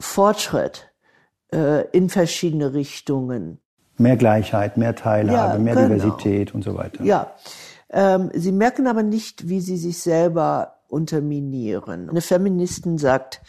Fortschritt 0.00 0.90
äh, 1.52 1.88
in 1.90 2.08
verschiedene 2.08 2.74
Richtungen. 2.74 3.58
Mehr 3.98 4.16
Gleichheit, 4.16 4.76
mehr 4.76 4.94
Teilhabe, 4.94 5.54
ja, 5.54 5.58
mehr 5.58 5.74
genau. 5.74 5.94
Diversität 5.94 6.54
und 6.54 6.62
so 6.62 6.74
weiter. 6.74 7.02
Ja, 7.02 7.34
ähm, 7.90 8.30
sie 8.34 8.52
merken 8.52 8.86
aber 8.86 9.02
nicht, 9.02 9.48
wie 9.48 9.60
sie 9.60 9.76
sich 9.76 9.98
selber 9.98 10.80
unterminieren. 10.88 12.08
Eine 12.10 12.20
Feministin 12.20 12.98
sagt, 12.98 13.40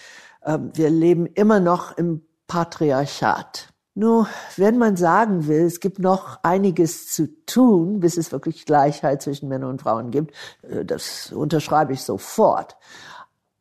äh, 0.41 0.57
wir 0.73 0.89
leben 0.89 1.25
immer 1.25 1.59
noch 1.59 1.97
im 1.97 2.21
Patriarchat. 2.47 3.73
Nur, 3.93 4.27
wenn 4.57 4.77
man 4.77 4.95
sagen 4.95 5.47
will, 5.47 5.65
es 5.65 5.79
gibt 5.79 5.97
noch 5.97 6.39
einiges 6.43 7.11
zu 7.11 7.27
tun, 7.45 7.99
bis 7.99 8.17
es 8.17 8.31
wirklich 8.31 8.65
Gleichheit 8.65 9.23
zwischen 9.23 9.49
Männern 9.49 9.71
und 9.71 9.81
Frauen 9.81 10.11
gibt, 10.11 10.35
äh, 10.61 10.85
das 10.85 11.31
unterschreibe 11.31 11.93
ich 11.93 12.03
sofort. 12.03 12.77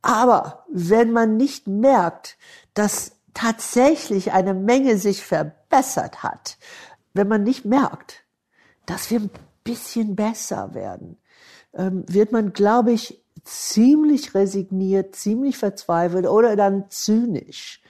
Aber 0.02 0.64
wenn 0.70 1.12
man 1.12 1.36
nicht 1.36 1.66
merkt, 1.66 2.36
dass 2.74 3.12
tatsächlich 3.34 4.32
eine 4.32 4.54
Menge 4.54 4.98
sich 4.98 5.24
verbessert 5.24 6.22
hat, 6.22 6.58
wenn 7.12 7.28
man 7.28 7.42
nicht 7.42 7.64
merkt, 7.64 8.24
dass 8.84 9.10
wir 9.10 9.28
bisschen 9.66 10.16
besser 10.16 10.74
werden, 10.74 11.18
ähm, 11.74 12.04
wird 12.08 12.32
man, 12.32 12.52
glaube 12.52 12.92
ich, 12.92 13.22
ziemlich 13.44 14.34
resigniert, 14.34 15.14
ziemlich 15.14 15.58
verzweifelt 15.58 16.26
oder 16.26 16.56
dann 16.56 16.86
zynisch. 16.88 17.82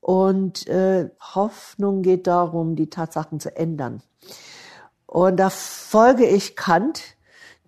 Und 0.00 0.66
äh, 0.66 1.10
Hoffnung 1.20 2.02
geht 2.02 2.26
darum, 2.26 2.74
die 2.74 2.90
Tatsachen 2.90 3.38
zu 3.38 3.56
ändern. 3.56 4.02
Und 5.06 5.36
da 5.36 5.50
folge 5.50 6.26
ich 6.26 6.56
Kant, 6.56 7.02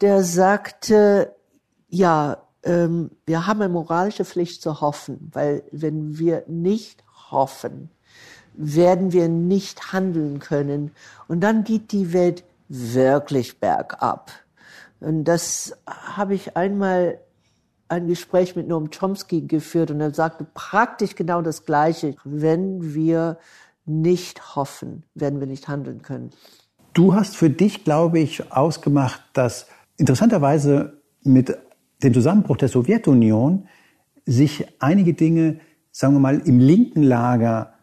der 0.01 0.25
sagte, 0.25 1.35
ja, 1.89 2.39
ähm, 2.63 3.11
wir 3.27 3.47
haben 3.47 3.61
eine 3.61 3.73
moralische 3.73 4.25
Pflicht 4.25 4.63
zu 4.63 4.81
hoffen, 4.81 5.31
weil 5.33 5.63
wenn 5.73 6.19
wir 6.19 6.45
nicht 6.47 7.05
hoffen, 7.31 7.91
werden 8.55 9.13
wir 9.13 9.29
nicht 9.29 9.93
handeln 9.93 10.39
können. 10.39 10.93
Und 11.29 11.41
dann 11.41 11.65
geht 11.65 11.93
die 11.93 12.13
Welt 12.13 12.45
wirklich 12.73 13.61
bergab. 13.61 14.33
Und 15.01 15.25
das 15.25 15.77
habe 15.87 16.35
ich 16.35 16.57
einmal 16.57 17.19
ein 17.89 18.07
Gespräch 18.07 18.57
mit 18.57 18.69
Noam 18.69 18.89
Chomsky 18.91 19.43
geführt 19.43 19.91
und 19.91 20.01
er 20.01 20.15
sagte 20.15 20.47
praktisch 20.55 21.15
genau 21.15 21.43
das 21.43 21.67
Gleiche. 21.67 22.17
Wenn 22.25 22.95
wir 22.95 23.39
nicht 23.85 24.57
hoffen, 24.57 25.03
werden 25.15 25.41
wir 25.41 25.47
nicht 25.47 25.69
handeln 25.69 26.01
können. 26.01 26.31
Du 26.95 27.15
hast 27.15 27.37
für 27.37 27.51
dich, 27.51 27.85
glaube 27.85 28.21
ich, 28.21 28.51
ausgemacht, 28.53 29.21
dass 29.35 29.67
interessanterweise 29.99 31.03
mit 31.23 31.55
dem 32.03 32.15
Zusammenbruch 32.15 32.57
der 32.57 32.69
Sowjetunion 32.69 33.69
sich 34.25 34.67
einige 34.79 35.13
Dinge, 35.13 35.61
sagen 35.91 36.15
wir 36.15 36.21
mal, 36.21 36.39
im 36.39 36.59
linken 36.59 37.03
Lager 37.03 37.75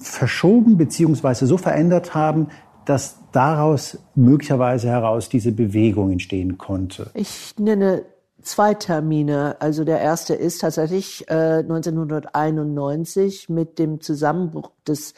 verschoben 0.00 0.76
beziehungsweise 0.76 1.46
so 1.46 1.56
verändert 1.56 2.14
haben, 2.14 2.48
dass 2.86 3.18
daraus 3.32 3.98
möglicherweise 4.14 4.88
heraus 4.88 5.28
diese 5.28 5.52
Bewegung 5.52 6.12
entstehen 6.12 6.58
konnte. 6.58 7.10
Ich 7.14 7.54
nenne 7.58 8.04
zwei 8.44 8.74
Termine. 8.74 9.56
Also 9.60 9.84
der 9.84 10.00
erste 10.00 10.34
ist 10.34 10.60
tatsächlich 10.60 11.28
äh, 11.28 11.58
1991 11.60 13.48
mit 13.48 13.78
dem 13.78 14.00
Zusammenbruch 14.00 14.70
des 14.86 15.14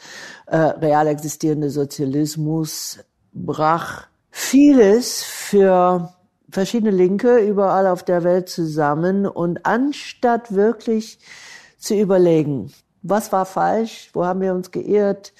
äh, 0.47 0.57
real 0.57 1.07
existierenden 1.07 1.69
Sozialismus 1.69 2.99
brach 3.33 4.07
vieles 4.31 5.23
für 5.23 6.13
verschiedene 6.49 6.91
Linke 6.91 7.39
überall 7.39 7.87
auf 7.87 8.03
der 8.03 8.23
Welt 8.23 8.49
zusammen 8.49 9.25
und 9.25 9.65
anstatt 9.65 10.53
wirklich 10.53 11.19
zu 11.77 11.95
überlegen, 11.95 12.71
was 13.03 13.31
war 13.31 13.45
falsch, 13.45 14.09
wo 14.13 14.25
haben 14.25 14.41
wir 14.41 14.53
uns 14.53 14.71
geirrt, 14.71 15.33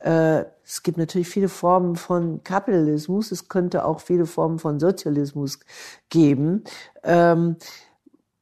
äh, 0.00 0.44
es 0.64 0.82
gibt 0.82 0.98
natürlich 0.98 1.28
viele 1.28 1.48
Formen 1.48 1.96
von 1.96 2.42
Kapitalismus, 2.42 3.32
es 3.32 3.48
könnte 3.48 3.84
auch 3.84 4.00
viele 4.00 4.26
Formen 4.26 4.58
von 4.58 4.80
Sozialismus 4.80 5.60
geben. 6.08 6.64
Ähm, 7.02 7.56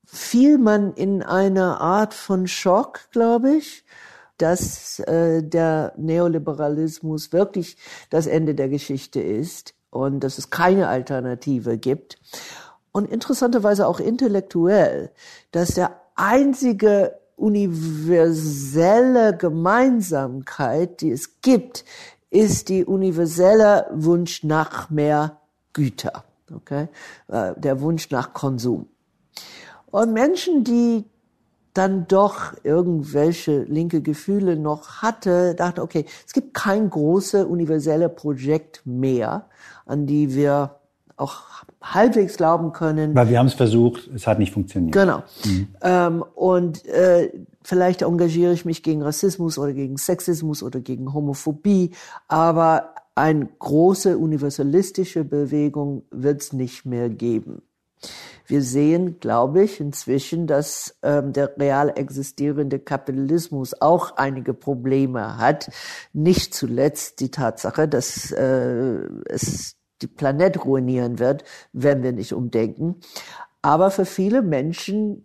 fiel 0.05 0.59
man 0.59 0.93
in 0.95 1.23
eine 1.23 1.81
Art 1.81 2.15
von 2.15 2.47
Schock, 2.47 3.11
glaube 3.11 3.57
ich, 3.57 3.85
dass 4.39 5.01
äh, 5.01 5.43
der 5.43 5.95
Neoliberalismus 5.97 7.33
wirklich 7.33 7.77
das 8.11 8.27
Ende 8.27 8.55
der 8.55 8.69
Geschichte 8.69 9.21
ist 9.21 9.75
und 9.91 10.21
dass 10.21 10.39
es 10.39 10.51
keine 10.51 10.89
Alternative 10.89 11.79
gibt. 11.79 12.19
Und 12.93 13.11
interessanterweise 13.11 13.87
auch 13.87 14.01
intellektuell, 14.01 15.13
dass 15.51 15.75
der 15.75 16.01
einzige 16.15 17.22
universelle 17.37 19.37
Gemeinsamkeit, 19.37 21.01
die 21.01 21.11
es 21.11 21.40
gibt, 21.40 21.85
ist 22.31 22.68
die 22.68 22.85
universelle 22.85 23.87
Wunsch 23.92 24.45
nach 24.45 24.90
mehr 24.90 25.40
Güter, 25.73 26.25
okay? 26.55 26.88
Äh, 27.29 27.55
der 27.57 27.81
Wunsch 27.81 28.11
nach 28.11 28.33
Konsum. 28.33 28.88
Und 29.90 30.12
Menschen, 30.12 30.64
die 30.64 31.05
dann 31.75 32.07
doch 32.07 32.53
irgendwelche 32.64 33.62
linke 33.62 34.03
Gefühle 34.03 34.57
noch 34.57 35.03
hatte, 35.03 35.55
dachte, 35.55 35.83
okay, 35.83 36.05
es 36.27 36.33
gibt 36.33 36.55
kein 36.55 36.90
großes 36.90 37.45
universelle 37.45 38.09
Projekt 38.09 38.83
mehr, 38.85 39.49
an 39.87 40.07
die 40.07 40.35
wir 40.35 40.81
auch 41.16 41.64
halbwegs 41.83 42.37
glauben 42.37 42.73
können. 42.73 43.14
Weil 43.14 43.29
wir 43.29 43.38
haben 43.38 43.47
es 43.47 43.55
versucht, 43.55 44.09
es 44.14 44.27
hat 44.27 44.38
nicht 44.38 44.53
funktioniert. 44.53 44.92
Genau. 44.92 45.23
Mhm. 45.45 45.68
Ähm, 45.83 46.25
und 46.35 46.87
äh, 46.87 47.31
vielleicht 47.62 48.03
engagiere 48.03 48.53
ich 48.53 48.64
mich 48.64 48.83
gegen 48.83 49.03
Rassismus 49.03 49.59
oder 49.59 49.73
gegen 49.73 49.97
Sexismus 49.97 50.62
oder 50.62 50.81
gegen 50.81 51.12
Homophobie, 51.12 51.90
aber 52.29 52.95
eine 53.14 53.47
große 53.59 54.16
universalistische 54.16 55.25
Bewegung 55.25 56.03
wird 56.11 56.40
es 56.42 56.53
nicht 56.53 56.87
mehr 56.87 57.09
geben. 57.11 57.62
Wir 58.47 58.62
sehen, 58.62 59.21
glaube 59.21 59.62
ich, 59.62 59.81
inzwischen, 59.81 60.47
dass 60.47 60.97
ähm, 61.03 61.33
der 61.33 61.57
real 61.57 61.92
existierende 61.95 62.79
Kapitalismus 62.79 63.81
auch 63.81 64.16
einige 64.16 64.55
Probleme 64.55 65.38
hat. 65.38 65.71
Nicht 66.12 66.53
zuletzt 66.55 67.21
die 67.21 67.31
Tatsache, 67.31 67.87
dass 67.87 68.33
äh, 68.33 68.99
es 69.27 69.77
die 70.03 70.07
Planet 70.07 70.65
ruinieren 70.65 71.19
wird, 71.19 71.45
wenn 71.73 72.03
wir 72.03 72.12
nicht 72.12 72.33
umdenken. 72.33 72.97
Aber 73.62 73.91
für 73.91 74.05
viele 74.05 74.43
Menschen 74.43 75.25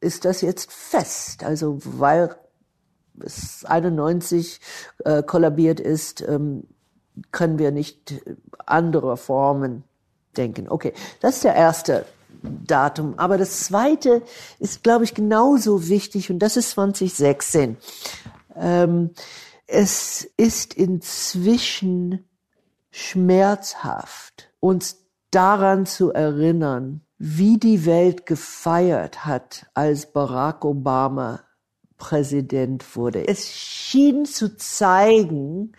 ist 0.00 0.24
das 0.24 0.40
jetzt 0.40 0.72
fest. 0.72 1.44
Also 1.44 1.78
weil 1.84 2.34
es 3.20 3.64
91 3.64 4.60
äh, 5.04 5.22
kollabiert 5.22 5.80
ist, 5.80 6.22
ähm, 6.22 6.64
können 7.30 7.58
wir 7.58 7.70
nicht 7.70 8.14
andere 8.66 9.16
Formen 9.16 9.84
denken. 10.36 10.68
Okay, 10.68 10.92
das 11.20 11.36
ist 11.36 11.44
der 11.44 11.54
erste 11.54 12.06
Datum. 12.42 13.18
Aber 13.18 13.38
das 13.38 13.64
zweite 13.64 14.22
ist, 14.58 14.82
glaube 14.82 15.04
ich, 15.04 15.14
genauso 15.14 15.88
wichtig 15.88 16.30
und 16.30 16.38
das 16.38 16.56
ist 16.56 16.70
2016. 16.70 17.76
Ähm, 18.56 19.10
es 19.66 20.28
ist 20.36 20.74
inzwischen 20.74 22.24
schmerzhaft, 22.92 24.52
uns 24.60 24.98
daran 25.32 25.86
zu 25.86 26.12
erinnern, 26.12 27.00
wie 27.18 27.58
die 27.58 27.84
Welt 27.86 28.26
gefeiert 28.26 29.24
hat, 29.24 29.66
als 29.74 30.12
Barack 30.12 30.64
Obama 30.64 31.40
Präsident 31.96 32.96
wurde. 32.96 33.26
Es 33.26 33.48
schien 33.48 34.26
zu 34.26 34.56
zeigen, 34.56 35.72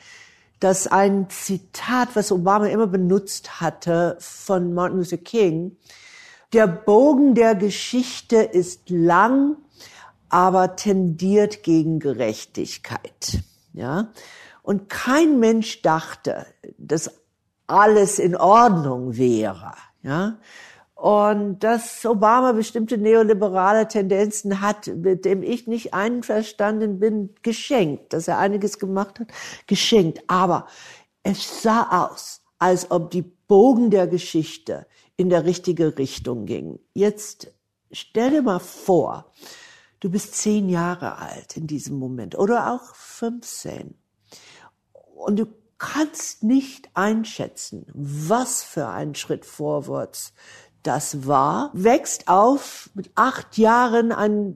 dass 0.59 0.87
ein 0.87 1.29
Zitat, 1.29 2.15
was 2.15 2.31
Obama 2.31 2.67
immer 2.67 2.87
benutzt 2.87 3.59
hatte 3.59 4.15
von 4.19 4.73
Martin 4.73 4.99
Luther 4.99 5.17
King, 5.17 5.75
der 6.53 6.67
Bogen 6.67 7.35
der 7.35 7.55
Geschichte 7.55 8.37
ist 8.37 8.89
lang, 8.89 9.57
aber 10.29 10.77
tendiert 10.77 11.63
gegen 11.63 11.99
Gerechtigkeit. 11.99 13.43
Ja? 13.73 14.13
Und 14.63 14.89
kein 14.89 15.39
Mensch 15.39 15.81
dachte, 15.81 16.47
dass 16.77 17.11
alles 17.67 18.17
in 18.17 18.35
Ordnung 18.35 19.15
wäre. 19.15 19.73
Ja? 20.01 20.39
Und 20.95 21.59
dass 21.59 22.05
Obama 22.05 22.53
bestimmte 22.53 22.97
neoliberale 22.97 23.87
Tendenzen 23.89 24.61
hat, 24.61 24.87
mit 24.87 25.25
dem 25.25 25.43
ich 25.43 25.67
nicht 25.67 25.93
einverstanden 25.93 26.99
bin, 26.99 27.35
geschenkt. 27.41 28.13
Dass 28.13 28.29
er 28.29 28.37
einiges 28.37 28.79
gemacht 28.79 29.19
hat, 29.19 29.27
geschenkt. 29.67 30.23
Aber 30.27 30.65
es 31.23 31.61
sah 31.61 32.05
aus, 32.05 32.41
als 32.57 32.89
ob 32.89 33.11
die 33.11 33.21
Bogen 33.21 33.91
der 33.91 34.07
Geschichte 34.07 34.87
in 35.17 35.29
der 35.29 35.43
richtige 35.43 35.97
Richtung 35.97 36.45
gingen. 36.45 36.79
Jetzt 36.93 37.51
stell 37.91 38.31
dir 38.31 38.41
mal 38.41 38.59
vor, 38.59 39.31
du 39.99 40.09
bist 40.09 40.35
zehn 40.35 40.69
Jahre 40.69 41.17
alt 41.17 41.57
in 41.57 41.67
diesem 41.67 41.99
Moment 41.99 42.37
oder 42.37 42.71
auch 42.71 42.95
15. 42.95 43.95
Und 45.15 45.39
du 45.39 45.47
kannst 45.77 46.43
nicht 46.43 46.89
einschätzen, 46.93 47.85
was 47.93 48.63
für 48.63 48.87
ein 48.87 49.15
Schritt 49.15 49.45
vorwärts 49.45 50.33
das 50.83 51.27
war, 51.27 51.71
wächst 51.73 52.27
auf 52.27 52.89
mit 52.93 53.11
acht 53.15 53.57
Jahren 53.57 54.11
eine 54.11 54.55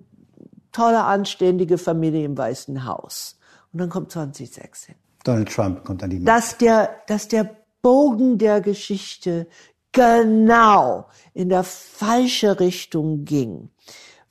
tolle, 0.72 1.04
anständige 1.04 1.78
Familie 1.78 2.26
im 2.26 2.38
Weißen 2.38 2.86
Haus. 2.86 3.40
Und 3.74 3.80
dann 3.80 3.90
kommt 3.90 4.12
2016. 4.12 4.96
Donald 5.24 5.52
Trump 5.52 5.84
kommt 5.84 6.04
an 6.04 6.10
die 6.10 6.20
Macht. 6.20 6.28
Dass 6.28 6.58
der, 6.58 7.02
dass 7.08 7.28
der 7.28 7.58
Bogen 7.82 8.38
der 8.38 8.62
Geschichte 8.62 9.48
genau 9.92 11.08
in 11.34 11.50
der 11.50 11.64
falsche 11.64 12.60
Richtung 12.60 13.26
ging. 13.26 13.70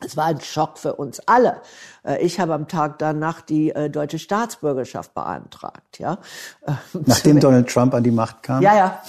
Es 0.04 0.16
war 0.16 0.26
ein 0.26 0.40
Schock 0.40 0.78
für 0.78 0.94
uns 0.94 1.20
alle. 1.26 1.62
Äh, 2.04 2.24
ich 2.24 2.38
habe 2.38 2.54
am 2.54 2.68
Tag 2.68 2.98
danach 2.98 3.40
die 3.40 3.70
äh, 3.70 3.88
deutsche 3.88 4.18
Staatsbürgerschaft 4.18 5.14
beantragt, 5.14 5.98
ja. 5.98 6.18
Nachdem 6.92 7.40
Donald 7.40 7.68
Trump 7.68 7.94
an 7.94 8.02
die 8.02 8.10
Macht 8.10 8.42
kam? 8.42 8.62
Ja, 8.62 8.76
ja. 8.76 9.02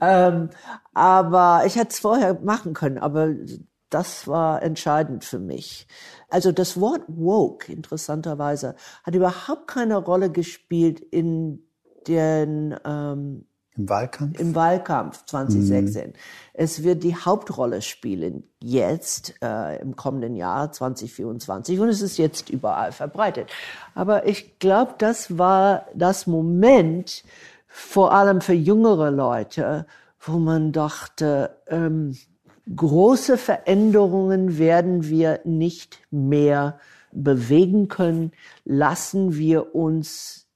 ähm, 0.00 0.50
aber 0.92 1.62
ich 1.66 1.76
hätte 1.76 1.90
es 1.90 2.00
vorher 2.00 2.38
machen 2.42 2.74
können, 2.74 2.98
aber 2.98 3.30
das 3.90 4.26
war 4.28 4.62
entscheidend 4.62 5.24
für 5.24 5.38
mich. 5.38 5.86
Also 6.28 6.52
das 6.52 6.80
Wort 6.80 7.02
woke, 7.08 7.72
interessanterweise, 7.72 8.76
hat 9.04 9.14
überhaupt 9.14 9.66
keine 9.68 9.96
Rolle 9.96 10.30
gespielt 10.30 11.00
in 11.00 11.64
den 12.06 12.76
ähm, 12.84 13.46
im 13.80 13.88
Wahlkampf? 13.88 14.40
Im 14.40 14.54
Wahlkampf 14.54 15.24
2016. 15.26 16.08
Mhm. 16.08 16.12
Es 16.52 16.82
wird 16.82 17.02
die 17.02 17.16
Hauptrolle 17.16 17.82
spielen 17.82 18.44
jetzt 18.62 19.34
äh, 19.42 19.80
im 19.80 19.96
kommenden 19.96 20.36
Jahr 20.36 20.72
2024 20.72 21.80
und 21.80 21.88
es 21.88 22.02
ist 22.02 22.18
jetzt 22.18 22.50
überall 22.50 22.92
verbreitet. 22.92 23.50
Aber 23.94 24.26
ich 24.26 24.58
glaube, 24.58 24.94
das 24.98 25.38
war 25.38 25.86
das 25.94 26.26
Moment, 26.26 27.24
vor 27.66 28.12
allem 28.12 28.40
für 28.40 28.52
jüngere 28.52 29.10
Leute, 29.10 29.86
wo 30.20 30.32
man 30.32 30.72
dachte, 30.72 31.56
ähm, 31.68 32.16
große 32.74 33.38
Veränderungen 33.38 34.58
werden 34.58 35.08
wir 35.08 35.40
nicht 35.44 36.00
mehr 36.10 36.78
bewegen 37.12 37.88
können. 37.88 38.32
Lassen 38.64 39.36
wir 39.36 39.74
uns 39.74 40.46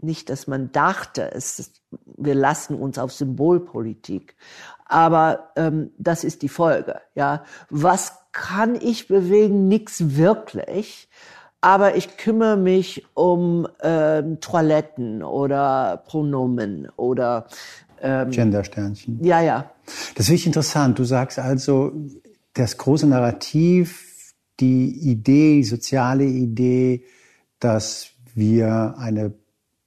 nicht, 0.00 0.30
dass 0.30 0.46
man 0.46 0.72
dachte, 0.72 1.32
es 1.32 1.58
ist, 1.58 1.77
wir 2.16 2.34
lassen 2.34 2.74
uns 2.74 2.98
auf 2.98 3.12
Symbolpolitik. 3.12 4.36
Aber 4.86 5.50
ähm, 5.56 5.90
das 5.98 6.24
ist 6.24 6.42
die 6.42 6.48
Folge. 6.48 7.00
Ja, 7.14 7.44
was 7.70 8.12
kann 8.32 8.74
ich 8.74 9.08
bewegen? 9.08 9.68
Nix 9.68 10.16
wirklich. 10.16 11.08
Aber 11.60 11.96
ich 11.96 12.16
kümmere 12.16 12.56
mich 12.56 13.04
um 13.14 13.66
ähm, 13.82 14.40
Toiletten 14.40 15.22
oder 15.22 16.02
Pronomen 16.06 16.88
oder 16.96 17.48
ähm, 18.00 18.30
Gendersternchen. 18.30 19.22
Ja, 19.24 19.40
ja. 19.40 19.70
Das 20.14 20.26
ist 20.26 20.30
wirklich 20.30 20.46
interessant. 20.46 20.98
Du 20.98 21.04
sagst 21.04 21.38
also, 21.38 21.92
das 22.54 22.78
große 22.78 23.06
Narrativ, 23.06 24.34
die 24.60 25.10
Idee, 25.10 25.56
die 25.56 25.64
soziale 25.64 26.24
Idee, 26.24 27.04
dass 27.58 28.10
wir 28.34 28.94
eine 28.98 29.32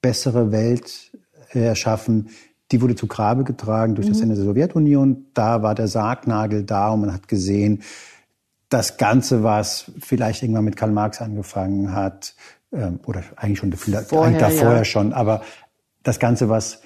bessere 0.01 0.51
Welt 0.51 1.10
erschaffen, 1.59 2.29
die 2.71 2.81
wurde 2.81 2.95
zu 2.95 3.07
Grabe 3.07 3.43
getragen 3.43 3.95
durch 3.95 4.07
mhm. 4.07 4.13
das 4.13 4.21
Ende 4.21 4.35
der 4.35 4.45
Sowjetunion. 4.45 5.25
Da 5.33 5.61
war 5.61 5.75
der 5.75 5.87
Sargnagel 5.87 6.63
da 6.63 6.91
und 6.91 7.01
man 7.01 7.13
hat 7.13 7.27
gesehen, 7.27 7.81
das 8.69 8.97
Ganze, 8.97 9.43
was 9.43 9.91
vielleicht 9.99 10.43
irgendwann 10.43 10.63
mit 10.63 10.77
Karl 10.77 10.91
Marx 10.91 11.21
angefangen 11.21 11.93
hat, 11.93 12.35
ähm, 12.71 12.99
oder 13.05 13.23
eigentlich 13.35 13.59
schon 13.59 13.73
vorher, 13.73 14.27
eigentlich 14.27 14.39
davor 14.39 14.75
ja. 14.75 14.85
schon, 14.85 15.11
aber 15.11 15.41
das 16.03 16.19
Ganze, 16.19 16.47
was 16.47 16.81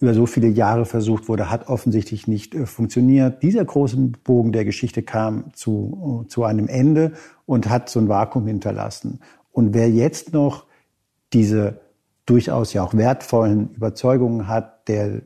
über 0.00 0.14
so 0.14 0.26
viele 0.26 0.48
Jahre 0.48 0.84
versucht 0.84 1.28
wurde, 1.28 1.50
hat 1.50 1.68
offensichtlich 1.68 2.26
nicht 2.26 2.54
äh, 2.54 2.66
funktioniert. 2.66 3.42
Dieser 3.42 3.64
große 3.64 3.96
Bogen 4.24 4.52
der 4.52 4.64
Geschichte 4.64 5.02
kam 5.02 5.52
zu, 5.54 6.24
zu 6.28 6.44
einem 6.44 6.68
Ende 6.68 7.12
und 7.46 7.68
hat 7.68 7.88
so 7.88 8.00
ein 8.00 8.08
Vakuum 8.08 8.46
hinterlassen. 8.46 9.20
Und 9.50 9.74
wer 9.74 9.90
jetzt 9.90 10.32
noch 10.32 10.66
diese 11.32 11.80
durchaus 12.28 12.72
ja 12.72 12.82
auch 12.82 12.94
wertvollen 12.94 13.70
Überzeugungen 13.74 14.48
hat, 14.48 14.88
der, 14.88 15.22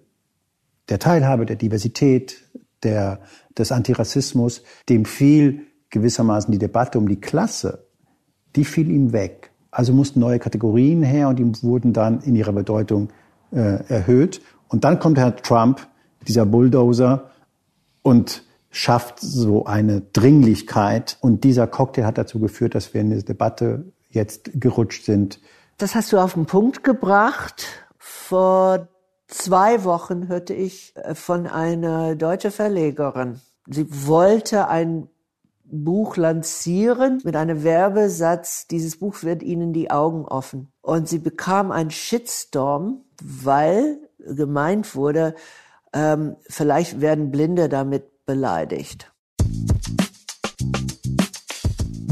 der 0.89 0.99
Teilhabe, 0.99 1.47
der 1.47 1.57
Diversität, 1.57 2.49
der, 2.83 3.21
des 3.57 3.73
Antirassismus, 3.73 4.63
dem 4.89 5.05
fiel 5.05 5.67
gewissermaßen 5.91 6.53
die 6.53 6.59
Debatte 6.59 6.99
um 6.99 7.09
die 7.09 7.21
Klasse, 7.21 7.87
die 8.57 8.65
fiel 8.65 8.91
ihm 8.91 9.13
weg. 9.13 9.51
Also 9.71 9.93
mussten 9.93 10.21
neue 10.21 10.39
Kategorien 10.39 11.03
her 11.03 11.29
und 11.29 11.39
die 11.39 11.63
wurden 11.63 11.93
dann 11.93 12.21
in 12.21 12.37
ihrer 12.37 12.53
Bedeutung 12.53 13.09
äh, 13.53 13.85
erhöht. 13.89 14.41
Und 14.69 14.85
dann 14.85 14.99
kommt 14.99 15.19
Herr 15.19 15.37
Trump, 15.37 15.87
dieser 16.27 16.47
Bulldozer, 16.47 17.31
und 18.03 18.45
schafft 18.71 19.21
so 19.21 19.65
eine 19.67 20.01
Dringlichkeit. 20.01 21.19
Und 21.21 21.45
dieser 21.45 21.67
Cocktail 21.67 22.05
hat 22.05 22.19
dazu 22.19 22.39
geführt, 22.39 22.75
dass 22.75 22.95
wir 22.95 23.01
in 23.01 23.11
diese 23.11 23.25
Debatte 23.25 23.93
jetzt 24.11 24.51
gerutscht 24.55 25.05
sind, 25.05 25.41
das 25.79 25.95
hast 25.95 26.13
du 26.13 26.19
auf 26.19 26.35
den 26.35 26.47
Punkt 26.47 26.85
gebracht. 26.85 27.67
Vor 27.99 28.89
zwei 29.27 29.85
Wochen 29.85 30.29
hörte 30.29 30.55
ich 30.55 30.95
äh, 30.97 31.15
von 31.15 31.47
einer 31.47 32.15
deutschen 32.15 32.51
Verlegerin. 32.51 33.41
Sie 33.67 33.87
wollte 34.07 34.69
ein 34.69 35.09
Buch 35.65 36.19
lancieren 36.19 37.21
mit 37.25 37.35
einem 37.35 37.65
Werbesatz, 37.65 38.67
dieses 38.67 38.99
Buch 38.99 39.23
wird 39.23 39.43
Ihnen 39.43 39.73
die 39.73 39.91
Augen 39.91 40.27
offen. 40.27 40.71
Und 40.83 41.09
sie 41.09 41.19
bekam 41.19 41.73
einen 41.73 41.91
Shitstorm, 41.91 43.05
weil 43.23 43.99
gemeint 44.19 44.95
wurde, 44.95 45.35
ähm, 45.95 46.37
vielleicht 46.49 47.01
werden 47.01 47.31
Blinde 47.31 47.71
damit 47.71 48.25
beleidigt. 48.27 49.13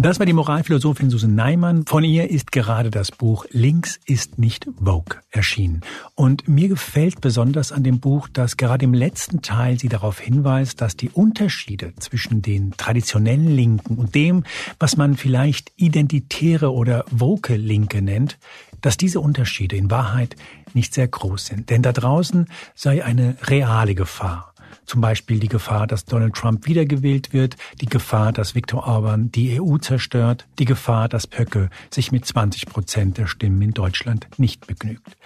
Das 0.03 0.19
war 0.19 0.25
die 0.25 0.33
Moralphilosophin 0.33 1.11
Susan 1.11 1.35
Neimann. 1.35 1.85
Von 1.85 2.05
ihr 2.05 2.31
ist 2.31 2.53
gerade 2.53 2.91
das 2.91 3.13
Buch 3.13 3.45
Links 3.51 4.01
ist 4.07 4.39
nicht 4.39 4.67
Vogue 4.83 5.19
erschienen. 5.31 5.83
Und 6.15 6.49
mir 6.49 6.69
gefällt 6.69 7.21
besonders 7.21 7.71
an 7.71 7.85
dem 7.85 8.01
Buch, 8.01 8.27
dass 8.27 8.57
gerade 8.57 8.87
im 8.87 8.95
letzten 8.95 9.43
Teil 9.43 9.79
sie 9.79 9.91
darauf 9.91 10.19
hinweist, 10.19 10.81
dass 10.81 10.97
die 10.97 11.11
Unterschiede 11.11 11.93
zwischen 11.99 12.41
den 12.41 12.71
traditionellen 12.79 13.55
Linken 13.55 13.99
und 13.99 14.15
dem, 14.15 14.45
was 14.79 14.97
man 14.97 15.19
vielleicht 15.19 15.71
identitäre 15.77 16.73
oder 16.73 17.05
woke 17.11 17.57
Linke 17.57 18.01
nennt, 18.01 18.39
dass 18.81 18.97
diese 18.97 19.21
Unterschiede 19.21 19.77
in 19.77 19.91
Wahrheit 19.91 20.35
nicht 20.73 20.95
sehr 20.95 21.09
groß 21.09 21.45
sind. 21.45 21.69
Denn 21.69 21.83
da 21.83 21.93
draußen 21.93 22.47
sei 22.75 23.05
eine 23.05 23.37
reale 23.43 23.95
Gefahr 23.95 24.55
Zum 24.91 25.03
Beispiel 25.03 25.39
die 25.39 25.47
Gefahr, 25.47 25.87
dass 25.87 26.05
Donald 26.05 26.35
Trump 26.35 26.67
wiedergewählt 26.67 27.33
wird, 27.33 27.55
die 27.81 27.87
Gefahr, 27.87 28.33
dass 28.33 28.57
Viktor 28.57 28.89
Orban 28.89 29.31
die 29.31 29.61
EU 29.61 29.79
zerstört, 29.79 30.49
die 30.59 30.65
Gefahr, 30.65 31.09
dass 31.09 31.29
Pöcke 31.29 31.71
sich 31.93 32.11
mit 32.11 32.27
20 32.27 32.67
Prozent 32.67 33.17
der 33.17 33.29
Stimmen 33.29 33.63
in 33.63 33.71
Deutschland 33.71 34.27
nicht 34.37 34.67
begnügt. 34.67 35.17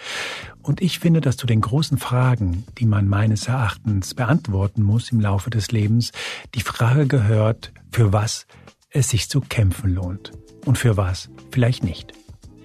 Und 0.61 0.83
ich 0.83 0.99
finde, 0.99 1.19
dass 1.19 1.35
zu 1.35 1.47
den 1.47 1.61
großen 1.61 1.97
Fragen, 1.97 2.63
die 2.77 2.85
man 2.85 3.07
meines 3.07 3.47
Erachtens 3.47 4.13
beantworten 4.13 4.83
muss 4.83 5.11
im 5.11 5.19
Laufe 5.19 5.49
des 5.49 5.71
Lebens, 5.71 6.11
die 6.53 6.61
Frage 6.61 7.07
gehört, 7.07 7.73
für 7.91 8.13
was 8.13 8.45
es 8.91 9.09
sich 9.09 9.29
zu 9.29 9.41
kämpfen 9.41 9.95
lohnt 9.95 10.31
und 10.65 10.77
für 10.77 10.95
was 10.95 11.31
vielleicht 11.49 11.83
nicht. 11.83 12.13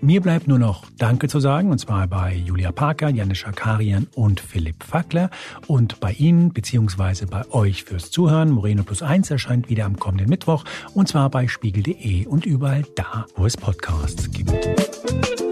Mir 0.03 0.23
bleibt 0.23 0.49
nur 0.49 0.59
noch 0.59 0.85
Danke 0.97 1.29
zu 1.29 1.41
sagen, 1.41 1.71
und 1.71 1.79
zwar 1.79 2.07
bei 2.07 2.35
Julia 2.35 2.73
Parker, 2.73 3.11
Janis 3.11 3.39
Schakarian 3.39 4.07
und 4.15 4.41
Philipp 4.41 4.83
Fackler 4.83 5.29
und 5.67 6.01
bei 6.01 6.13
Ihnen 6.13 6.55
beziehungsweise 6.55 7.27
bei 7.27 7.49
euch 7.51 7.85
fürs 7.85 8.11
Zuhören. 8.11 8.51
Moreno 8.51 8.83
Plus 8.83 9.03
Eins 9.03 9.31
erscheint 9.31 9.69
wieder 9.69 9.85
am 9.85 9.99
kommenden 9.99 10.31
Mittwoch 10.31 10.65
und 10.95 11.09
zwar 11.09 11.29
bei 11.29 11.49
spiegel.de 11.49 12.27
und 12.27 12.47
überall 12.47 12.85
da, 12.97 13.27
wo 13.37 13.45
es 13.45 13.59
Podcasts 13.59 14.31
gibt. 14.31 15.50